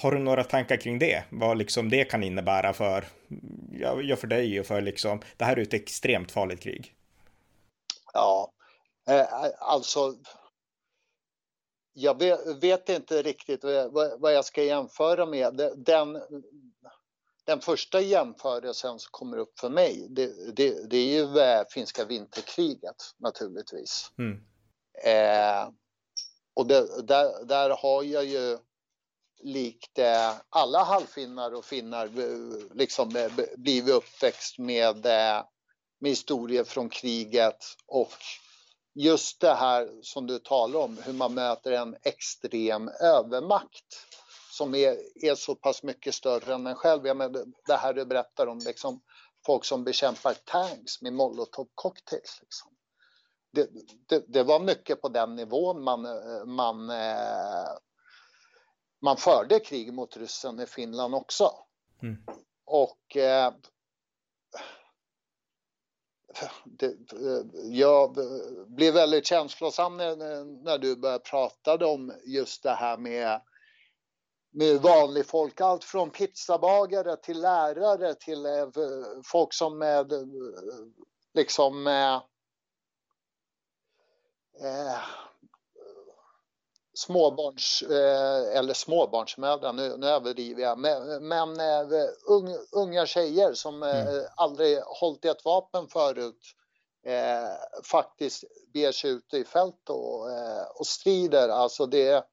har 0.02 0.12
du 0.12 0.18
några 0.18 0.44
tankar 0.44 0.76
kring 0.76 0.98
det? 0.98 1.22
Vad 1.30 1.58
liksom 1.58 1.90
det 1.90 2.04
kan 2.04 2.22
innebära 2.22 2.72
för, 2.72 3.04
ja, 3.72 4.16
för 4.16 4.26
dig 4.26 4.60
och 4.60 4.66
för 4.66 4.80
liksom, 4.80 5.20
det 5.36 5.44
här 5.44 5.56
är 5.56 5.62
ett 5.62 5.74
extremt 5.74 6.32
farligt 6.32 6.60
krig. 6.60 6.94
Ja, 8.12 8.52
eh, 9.08 9.26
alltså 9.60 10.14
jag 11.92 12.18
vet 12.60 12.88
inte 12.88 13.22
riktigt 13.22 13.64
vad 14.18 14.32
jag 14.34 14.44
ska 14.44 14.62
jämföra 14.62 15.26
med. 15.26 15.74
Den, 15.76 16.22
den 17.44 17.60
första 17.60 18.00
jämförelsen 18.00 18.98
som 18.98 19.08
kommer 19.10 19.36
upp 19.36 19.60
för 19.60 19.68
mig, 19.70 20.06
det, 20.10 20.56
det, 20.56 20.90
det 20.90 20.96
är 20.96 21.06
ju 21.06 21.38
eh, 21.38 21.64
finska 21.70 22.04
vinterkriget 22.04 23.14
naturligtvis. 23.18 24.12
Mm. 24.18 24.40
Eh, 25.04 25.70
och 26.54 26.66
det, 26.66 27.02
där, 27.02 27.44
där 27.44 27.70
har 27.70 28.02
jag 28.02 28.24
ju 28.24 28.58
likt 29.42 29.98
eh, 29.98 30.34
alla 30.48 30.84
halvfinnar 30.84 31.54
och 31.54 31.64
finnar 31.64 32.06
eh, 32.06 32.74
liksom 32.74 33.30
blivit 33.56 33.94
uppväxt 33.94 34.58
med, 34.58 34.96
med 35.98 36.10
historier 36.10 36.64
från 36.64 36.88
kriget 36.88 37.64
och 37.86 38.12
just 38.94 39.40
det 39.40 39.54
här 39.54 39.88
som 40.02 40.26
du 40.26 40.38
talar 40.38 40.80
om, 40.80 40.98
hur 41.04 41.12
man 41.12 41.34
möter 41.34 41.72
en 41.72 41.96
extrem 42.02 42.88
övermakt 42.88 44.06
som 44.50 44.74
är, 44.74 44.96
är 45.14 45.34
så 45.34 45.54
pass 45.54 45.82
mycket 45.82 46.14
större 46.14 46.54
än 46.54 46.66
en 46.66 46.74
själv. 46.74 47.06
Jag 47.06 47.16
menar, 47.16 47.44
det 47.66 47.76
här 47.76 47.94
du 47.94 48.04
berättar 48.04 48.46
om 48.46 48.58
liksom, 48.58 49.00
folk 49.46 49.64
som 49.64 49.84
bekämpar 49.84 50.34
tanks 50.44 51.02
med 51.02 51.12
molotov 51.12 51.68
cocktails. 51.74 52.38
Liksom. 52.42 52.70
Det, 53.52 53.70
det, 54.08 54.24
det, 54.28 54.42
var 54.42 54.60
mycket 54.60 55.02
på 55.02 55.08
den 55.08 55.36
nivån 55.36 55.84
man, 55.84 56.06
man, 56.46 56.90
eh, 56.90 57.68
man 59.02 59.16
förde 59.16 59.60
krig 59.60 59.92
mot 59.92 60.16
ryssen 60.16 60.60
i 60.60 60.66
Finland 60.66 61.14
också. 61.14 61.50
Mm. 62.02 62.16
Och 62.64 63.16
eh, 63.16 63.52
det, 66.64 66.94
jag 67.64 68.16
blev 68.66 68.94
väldigt 68.94 69.26
känslosam 69.26 69.96
när, 69.96 70.16
när 70.64 70.78
du 70.78 70.96
började 70.96 71.24
prata 71.24 71.86
om 71.86 72.12
just 72.24 72.62
det 72.62 72.74
här 72.74 72.96
med, 72.96 73.40
med 74.52 74.80
vanlig 74.80 75.26
folk. 75.26 75.60
Allt 75.60 75.84
från 75.84 76.10
pizzabagare 76.10 77.16
till 77.16 77.40
lärare 77.40 78.14
till 78.14 78.46
eh, 78.46 78.68
folk 79.24 79.54
som 79.54 79.78
med, 79.78 80.12
liksom 81.34 81.86
eh, 81.86 82.14
eh 84.64 84.98
småbarns, 87.00 87.82
eh, 87.82 88.58
eller 88.58 88.74
småbarnsmödrar, 88.74 89.72
nu, 89.72 89.96
nu 89.96 90.06
överdriver 90.06 90.62
jag, 90.62 90.78
men, 90.78 91.28
men 91.28 91.60
eh, 91.60 92.08
un, 92.28 92.58
unga 92.72 93.06
tjejer 93.06 93.54
som 93.54 93.82
eh, 93.82 94.08
mm. 94.08 94.24
aldrig 94.36 94.78
hållit 94.78 95.24
i 95.24 95.28
ett 95.28 95.44
vapen 95.44 95.88
förut 95.88 96.56
faktiskt 97.84 98.44
beger 98.72 98.92
sig 98.92 99.10
ut 99.10 99.34
i 99.34 99.44
fält 99.44 99.90
och, 99.90 100.26
och 100.74 100.86
strider. 100.86 101.48
Alltså 101.48 101.86
det, 101.86 102.24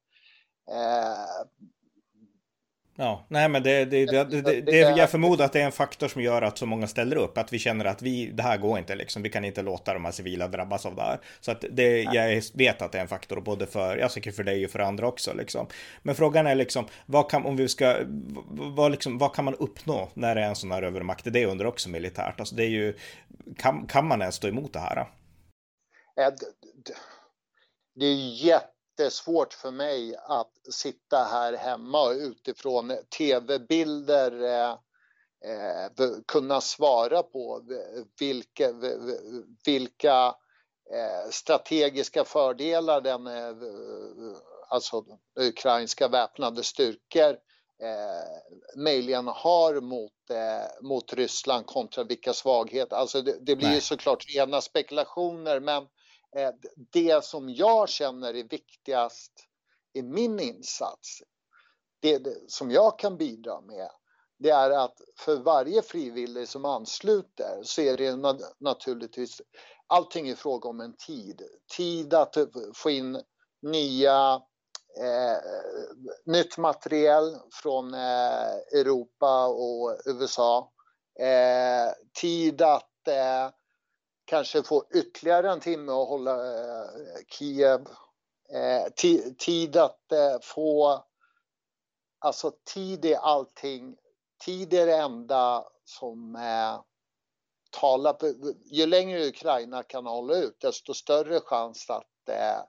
Ja, 2.99 3.25
nej 3.27 3.49
men 3.49 3.63
det, 3.63 3.85
det, 3.85 4.05
det, 4.05 4.61
det, 4.61 4.79
jag 4.79 5.09
förmodar 5.09 5.45
att 5.45 5.53
det 5.53 5.61
är 5.61 5.65
en 5.65 5.71
faktor 5.71 6.07
som 6.07 6.21
gör 6.21 6.41
att 6.41 6.57
så 6.57 6.65
många 6.65 6.87
ställer 6.87 7.15
upp. 7.15 7.37
Att 7.37 7.53
vi 7.53 7.59
känner 7.59 7.85
att 7.85 8.01
vi, 8.01 8.31
det 8.31 8.43
här 8.43 8.57
går 8.57 8.79
inte 8.79 8.95
liksom. 8.95 9.21
Vi 9.21 9.29
kan 9.29 9.45
inte 9.45 9.61
låta 9.61 9.93
de 9.93 10.05
här 10.05 10.11
civila 10.11 10.47
drabbas 10.47 10.85
av 10.85 10.95
det 10.95 11.01
här. 11.01 11.19
Så 11.39 11.51
att 11.51 11.65
det, 11.71 12.03
jag 12.03 12.41
vet 12.53 12.81
att 12.81 12.91
det 12.91 12.97
är 12.97 13.01
en 13.01 13.07
faktor 13.07 13.41
både 13.41 13.67
för, 13.67 13.97
jag 13.97 14.11
tycker 14.11 14.31
för 14.31 14.43
dig 14.43 14.65
och 14.65 14.71
för 14.71 14.79
andra 14.79 15.07
också 15.07 15.33
liksom. 15.33 15.67
Men 16.01 16.15
frågan 16.15 16.47
är 16.47 16.55
liksom, 16.55 16.87
vad 17.05 17.31
kan, 17.31 17.45
om 17.45 17.57
vi 17.57 17.67
ska, 17.67 17.95
vad, 18.49 18.91
liksom, 18.91 19.17
vad 19.17 19.35
kan 19.35 19.45
man 19.45 19.55
uppnå 19.55 20.09
när 20.13 20.35
det 20.35 20.41
är 20.41 20.47
en 20.49 20.55
sån 20.55 20.71
här 20.71 20.81
övermakt? 20.81 21.33
Det 21.33 21.45
undrar 21.45 21.67
också 21.67 21.89
militärt. 21.89 22.39
Alltså 22.39 22.55
det 22.55 22.63
är 22.63 22.69
ju, 22.69 22.93
kan, 23.57 23.87
kan 23.87 24.07
man 24.07 24.21
ens 24.21 24.35
stå 24.35 24.47
emot 24.47 24.73
det 24.73 24.79
här? 24.79 25.07
Det 27.95 28.05
är 28.05 28.45
jätte 28.45 28.76
jättesvårt 28.99 29.53
för 29.53 29.71
mig 29.71 30.15
att 30.15 30.51
sitta 30.71 31.17
här 31.23 31.53
hemma 31.53 32.01
och 32.01 32.11
utifrån 32.11 32.93
tv-bilder 33.17 34.43
eh, 34.43 34.71
eh, 35.51 35.91
kunna 36.27 36.61
svara 36.61 37.23
på 37.23 37.61
vilka, 38.19 38.71
vilka 39.65 40.35
eh, 40.93 41.29
strategiska 41.31 42.23
fördelar 42.23 43.01
den 43.01 43.27
eh, 43.27 43.55
alltså 44.69 45.03
ukrainska 45.39 46.07
väpnade 46.07 46.63
styrkor 46.63 47.37
eh, 47.83 48.81
möjligen 48.83 49.27
har 49.27 49.81
mot, 49.81 50.29
eh, 50.29 50.87
mot 50.87 51.13
Ryssland 51.13 51.65
kontra 51.65 52.03
vilka 52.03 52.33
svagheter. 52.33 52.95
Alltså 52.95 53.21
det, 53.21 53.37
det 53.41 53.55
blir 53.55 53.73
ju 53.73 53.81
såklart 53.81 54.25
rena 54.35 54.61
spekulationer 54.61 55.59
men 55.59 55.87
Eh, 56.35 56.51
det 56.91 57.23
som 57.23 57.49
jag 57.49 57.89
känner 57.89 58.33
är 58.33 58.43
viktigast 58.43 59.31
i 59.93 60.01
min 60.01 60.39
insats, 60.39 61.21
det, 61.99 62.17
det 62.17 62.35
som 62.47 62.71
jag 62.71 62.99
kan 62.99 63.17
bidra 63.17 63.61
med, 63.61 63.89
det 64.39 64.49
är 64.49 64.71
att 64.71 65.01
för 65.19 65.35
varje 65.35 65.81
frivillig 65.81 66.47
som 66.47 66.65
ansluter 66.65 67.59
så 67.63 67.81
är 67.81 67.97
det 67.97 68.15
naturligtvis 68.59 69.41
allting 69.87 70.29
i 70.29 70.35
fråga 70.35 70.69
om 70.69 70.81
en 70.81 70.95
tid. 70.97 71.41
Tid 71.77 72.13
att 72.13 72.37
få 72.73 72.89
in 72.89 73.21
nya 73.61 74.41
eh, 74.99 75.37
nytt 76.25 76.57
material 76.57 77.37
från 77.51 77.93
eh, 77.93 78.79
Europa 78.79 79.47
och 79.47 79.97
USA. 80.05 80.71
Eh, 81.19 81.93
tid 82.21 82.61
att 82.61 83.07
eh, 83.07 83.49
kanske 84.27 84.63
få 84.63 84.85
ytterligare 84.95 85.51
en 85.51 85.59
timme 85.59 85.91
att 85.91 86.07
hålla 86.07 86.33
eh, 86.33 86.89
Kiev. 87.27 87.87
Eh, 88.53 88.93
tid 89.37 89.77
att 89.77 90.11
eh, 90.11 90.39
få, 90.41 91.03
alltså 92.19 92.51
tid 92.73 93.05
är 93.05 93.17
allting, 93.17 93.97
tid 94.45 94.73
är 94.73 94.85
det 94.85 94.97
enda 94.97 95.65
som 95.85 96.35
eh, 96.35 96.81
talar, 97.71 98.17
ju 98.65 98.85
längre 98.85 99.27
Ukraina 99.27 99.83
kan 99.83 100.05
hålla 100.05 100.35
ut 100.35 100.59
desto 100.61 100.93
större 100.93 101.39
chans 101.39 101.89
att 101.89 102.29
eh, 102.29 102.61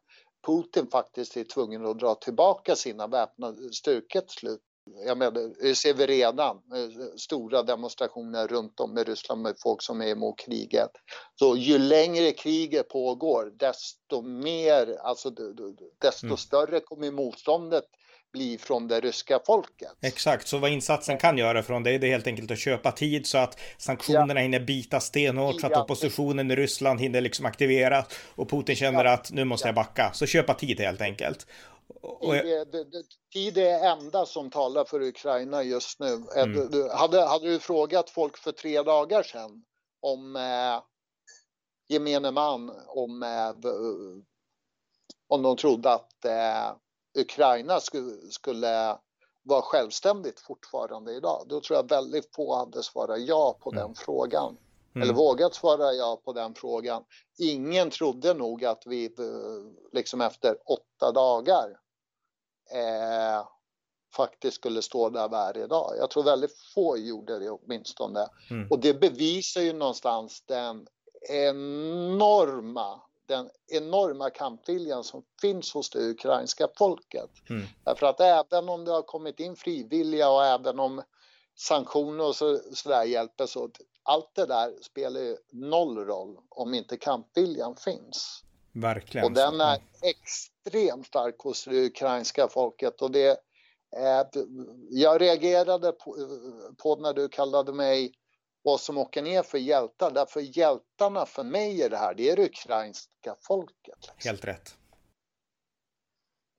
Putin 0.47 0.87
faktiskt 0.87 1.37
är 1.37 1.44
tvungen 1.44 1.87
att 1.87 1.99
dra 1.99 2.14
tillbaka 2.14 2.77
sina 2.77 3.07
väpnade 3.07 3.73
styrkor 3.73 4.21
till 4.21 4.38
slut. 4.38 4.62
Jag 5.07 5.18
menar, 5.18 5.53
det 5.62 5.74
ser 5.74 5.94
vi 5.94 6.07
redan, 6.07 6.57
eh, 6.57 7.16
stora 7.16 7.62
demonstrationer 7.62 8.46
runt 8.46 8.81
om 8.81 8.98
i 8.98 9.05
Ryssland 9.05 9.42
med 9.42 9.55
folk 9.62 9.83
som 9.83 10.01
är 10.01 10.07
emot 10.07 10.38
kriget. 10.38 10.90
Så 11.35 11.57
ju 11.57 11.79
längre 11.79 12.33
kriget 12.33 12.88
pågår, 12.88 13.53
desto 13.59 14.22
mer, 14.22 14.96
alltså 15.01 15.31
desto 16.01 16.27
mm. 16.27 16.37
större 16.37 16.81
kommer 16.81 17.11
motståndet 17.11 17.85
bli 18.33 18.59
från 18.59 18.88
det 18.88 19.01
ryska 19.01 19.40
folket. 19.46 19.92
Exakt, 20.03 20.48
så 20.48 20.59
vad 20.59 20.70
insatsen 20.70 21.18
kan 21.18 21.38
göra 21.38 21.62
från 21.62 21.83
det 21.83 21.90
är 21.90 21.98
det 21.98 22.11
helt 22.11 22.27
enkelt 22.27 22.51
att 22.51 22.59
köpa 22.59 22.92
tid 22.92 23.27
så 23.27 23.38
att 23.38 23.61
sanktionerna 23.79 24.35
ja. 24.35 24.40
hinner 24.40 24.61
bita 24.61 25.01
stenhårt 25.01 25.61
så 25.61 25.66
att 25.66 25.77
oppositionen 25.77 26.51
i 26.51 26.57
Ryssland 26.57 27.01
hinner 27.01 27.20
liksom 27.20 27.46
aktivera 27.46 28.05
och 28.35 28.51
Putin 28.51 28.77
känner 28.77 29.05
ja. 29.05 29.12
att 29.12 29.31
nu 29.33 29.44
måste 29.44 29.68
jag 29.68 29.74
backa. 29.74 30.11
Så 30.12 30.27
köpa 30.27 30.55
tid 30.55 30.81
helt 30.81 31.01
enkelt. 31.01 31.46
Och 32.03 32.37
jag... 32.37 32.67
Tid 33.33 33.59
är 33.59 33.91
enda 33.93 34.27
som 34.27 34.51
talar 34.51 34.85
för 34.85 35.03
Ukraina 35.03 35.63
just 35.63 36.01
nu. 36.01 36.23
Mm. 36.37 36.71
Du, 36.71 36.91
hade, 36.91 37.21
hade 37.21 37.49
du 37.49 37.59
frågat 37.59 38.11
folk 38.11 38.37
för 38.37 38.53
tre 38.53 38.83
dagar 38.83 39.23
sedan 39.23 39.65
om 40.01 40.37
eh, 40.37 40.83
gemene 41.89 42.31
man 42.31 42.71
om, 42.87 43.23
eh, 43.23 43.71
om 45.29 45.43
de 45.43 45.57
trodde 45.57 45.93
att 45.93 46.25
eh, 46.25 46.77
Ukraina 47.19 47.81
skulle, 47.81 48.31
skulle 48.31 48.99
vara 49.43 49.63
självständigt 49.63 50.41
fortfarande 50.41 51.13
idag, 51.13 51.47
då 51.49 51.61
tror 51.61 51.77
jag 51.77 51.89
väldigt 51.89 52.35
få 52.35 52.57
hade 52.57 52.83
svarat 52.83 53.21
ja 53.21 53.59
på 53.61 53.73
mm. 53.73 53.83
den 53.83 53.95
frågan. 53.95 54.57
Mm. 54.95 55.03
Eller 55.03 55.15
vågat 55.15 55.55
svara 55.55 55.93
ja 55.93 56.21
på 56.25 56.33
den 56.33 56.55
frågan. 56.55 57.05
Ingen 57.39 57.91
trodde 57.91 58.35
nog 58.35 58.65
att 58.65 58.83
vi 58.87 59.05
eh, 59.05 59.13
liksom 59.93 60.21
efter 60.21 60.57
åtta 60.67 61.13
dagar 61.13 61.81
eh, 62.72 63.46
faktiskt 64.16 64.57
skulle 64.57 64.83
stå 64.83 65.11
där 65.11 65.28
vi 65.28 65.37
är 65.37 65.64
idag. 65.64 65.94
Jag 65.98 66.11
tror 66.11 66.22
väldigt 66.22 66.59
få 66.74 66.98
gjorde 66.98 67.38
det 67.38 67.50
åtminstone. 67.50 68.26
Mm. 68.50 68.70
Och 68.70 68.78
det 68.78 68.94
bevisar 68.94 69.61
ju 69.61 69.72
någonstans 69.72 70.42
den 70.46 70.87
enorma 71.28 73.00
den 73.28 73.50
enorma 73.66 74.31
kampviljan 74.31 75.04
som 75.04 75.22
finns 75.40 75.74
hos 75.74 75.90
det 75.90 76.11
ukrainska 76.11 76.68
folket. 76.78 77.31
Mm. 77.50 77.66
Därför 77.85 78.07
att 78.07 78.20
även 78.20 78.68
om 78.68 78.85
det 78.85 78.90
har 78.90 79.02
kommit 79.02 79.40
in 79.40 79.57
frivilliga 79.57 80.31
och 80.31 80.44
även 80.44 80.81
om 80.81 81.02
sanktioner 81.57 82.24
och 82.24 82.37
så, 82.37 82.61
där 82.85 83.04
hjälper 83.04 83.46
så 83.46 83.70
allt 84.02 84.35
det 84.35 84.46
där 84.46 84.72
spelar 84.83 85.20
ju 85.20 85.37
noll 85.52 85.98
roll 85.98 86.37
om 86.48 86.74
inte 86.74 86.96
kampviljan 86.96 87.76
finns. 87.76 88.44
Verkligen. 88.72 89.26
Och 89.26 89.33
den 89.33 89.61
är 89.61 89.78
extremt 90.68 91.07
stark 91.07 91.38
hos 91.38 91.64
det 91.64 91.87
ukrainska 91.87 92.48
folket 92.48 93.02
och 93.02 93.11
det 93.11 93.40
är, 93.96 94.26
jag 94.90 95.20
reagerade 95.20 95.92
på, 95.92 96.16
på 96.83 96.96
när 96.96 97.12
du 97.12 97.28
kallade 97.28 97.72
mig 97.72 98.12
vad 98.62 98.81
som 98.81 98.98
åker 98.98 99.22
ner 99.22 99.42
för 99.42 99.59
hjältar. 99.59 100.11
Därför 100.11 100.40
hjältarna 100.40 101.26
för 101.26 101.44
mig 101.44 101.83
är 101.83 101.90
det 101.90 101.96
här, 101.96 102.14
det 102.14 102.31
är 102.31 102.37
det 102.37 102.44
ukrainska 102.44 103.37
folket. 103.40 103.98
Liksom. 104.00 104.14
Helt 104.16 104.44
rätt. 104.44 104.74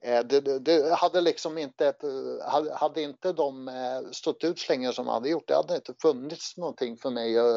Eh, 0.01 0.23
det, 0.23 0.41
det, 0.41 0.59
det, 0.59 0.93
hade 0.93 1.21
liksom 1.21 1.57
inte, 1.57 1.93
hade, 2.43 2.75
hade 2.75 3.01
inte 3.01 3.33
de 3.33 3.67
eh, 3.67 4.11
stått 4.11 4.43
ut 4.43 4.59
så 4.59 4.71
länge 4.71 4.93
som 4.93 5.05
de 5.05 5.11
hade 5.11 5.29
gjort, 5.29 5.47
det 5.47 5.55
hade 5.55 5.75
inte 5.75 5.93
funnits 6.01 6.57
någonting 6.57 6.97
för 6.97 7.09
mig 7.09 7.39
att 7.39 7.47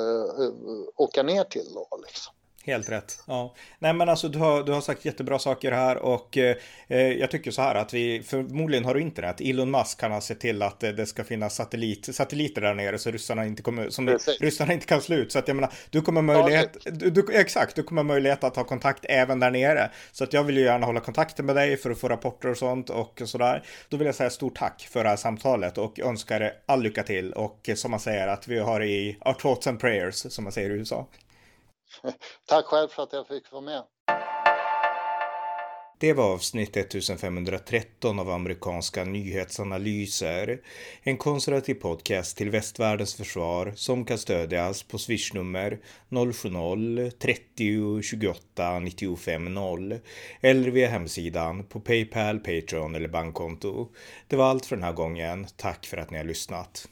åka 0.96 1.22
ner 1.22 1.44
till 1.44 1.74
då 1.74 1.88
liksom. 2.06 2.34
Helt 2.64 2.90
rätt. 2.90 3.18
Ja. 3.26 3.54
Nej 3.78 3.92
men 3.92 4.08
alltså 4.08 4.28
du 4.28 4.38
har, 4.38 4.62
du 4.62 4.72
har 4.72 4.80
sagt 4.80 5.04
jättebra 5.04 5.38
saker 5.38 5.72
här 5.72 5.96
och 5.96 6.36
eh, 6.36 6.56
eh, 6.88 6.98
jag 6.98 7.30
tycker 7.30 7.50
så 7.50 7.62
här 7.62 7.74
att 7.74 7.94
vi 7.94 8.22
förmodligen 8.22 8.84
har 8.84 8.94
du 8.94 9.00
internet. 9.00 9.40
Elon 9.40 9.70
Musk 9.70 10.00
kan 10.00 10.12
ha 10.12 10.20
sett 10.20 10.40
till 10.40 10.62
att 10.62 10.80
det 10.80 11.06
ska 11.06 11.24
finnas 11.24 11.54
satellit, 11.54 12.14
satelliter 12.14 12.60
där 12.60 12.74
nere 12.74 12.98
så 12.98 13.10
ryssarna 13.10 13.46
inte 13.46 13.62
kommer, 13.62 13.90
som 13.90 14.18
ryssarna 14.40 14.72
inte 14.72 14.86
kan 14.86 15.00
slå 15.00 15.16
ut. 15.16 15.32
Så 15.32 15.38
att 15.38 15.48
jag 15.48 15.54
menar, 15.54 15.72
du 15.90 16.00
kommer 16.00 16.22
möjlighet, 16.22 16.76
du, 16.84 17.10
du, 17.10 17.26
exakt, 17.32 17.76
du 17.76 17.82
kommer 17.82 18.02
möjlighet 18.02 18.44
att 18.44 18.56
ha 18.56 18.64
kontakt 18.64 19.04
även 19.08 19.40
där 19.40 19.50
nere. 19.50 19.90
Så 20.12 20.24
att 20.24 20.32
jag 20.32 20.44
vill 20.44 20.56
ju 20.56 20.64
gärna 20.64 20.86
hålla 20.86 21.00
kontakten 21.00 21.46
med 21.46 21.56
dig 21.56 21.76
för 21.76 21.90
att 21.90 21.98
få 21.98 22.08
rapporter 22.08 22.50
och 22.50 22.56
sånt 22.56 22.90
och 22.90 23.22
sådär. 23.24 23.62
Då 23.88 23.96
vill 23.96 24.06
jag 24.06 24.14
säga 24.14 24.30
stort 24.30 24.58
tack 24.58 24.88
för 24.90 25.02
det 25.02 25.10
här 25.10 25.16
samtalet 25.16 25.78
och 25.78 26.00
önskar 26.00 26.40
dig 26.40 26.52
all 26.66 26.82
lycka 26.82 27.02
till 27.02 27.32
och 27.32 27.70
som 27.74 27.90
man 27.90 28.00
säger 28.00 28.28
att 28.28 28.48
vi 28.48 28.58
har 28.58 28.82
i 28.82 29.16
our 29.24 29.32
thoughts 29.32 29.66
and 29.66 29.80
prayers 29.80 30.14
som 30.14 30.44
man 30.44 30.52
säger 30.52 30.70
i 30.70 30.72
USA. 30.72 31.06
Tack 32.48 32.64
själv 32.64 32.88
för 32.88 33.02
att 33.02 33.12
jag 33.12 33.28
fick 33.28 33.52
vara 33.52 33.62
med. 33.62 33.82
Det 36.02 36.12
var 36.12 36.32
avsnitt 36.32 36.76
1513 36.76 38.18
av 38.18 38.30
amerikanska 38.30 39.04
nyhetsanalyser. 39.04 40.60
En 41.02 41.16
konservativ 41.16 41.74
podcast 41.74 42.36
till 42.36 42.50
västvärldens 42.50 43.14
försvar 43.14 43.72
som 43.76 44.04
kan 44.04 44.18
stödjas 44.18 44.82
på 44.82 44.98
swishnummer 44.98 45.78
070-30 46.10 48.02
28 48.02 48.78
95 48.78 49.54
0 49.54 49.98
eller 50.40 50.70
via 50.70 50.88
hemsidan 50.88 51.64
på 51.64 51.80
Paypal, 51.80 52.38
Patreon 52.38 52.94
eller 52.94 53.08
bankkonto. 53.08 53.88
Det 54.28 54.36
var 54.36 54.44
allt 54.44 54.66
för 54.66 54.76
den 54.76 54.84
här 54.84 54.92
gången. 54.92 55.46
Tack 55.56 55.86
för 55.86 55.96
att 55.96 56.10
ni 56.10 56.18
har 56.18 56.24
lyssnat. 56.24 56.88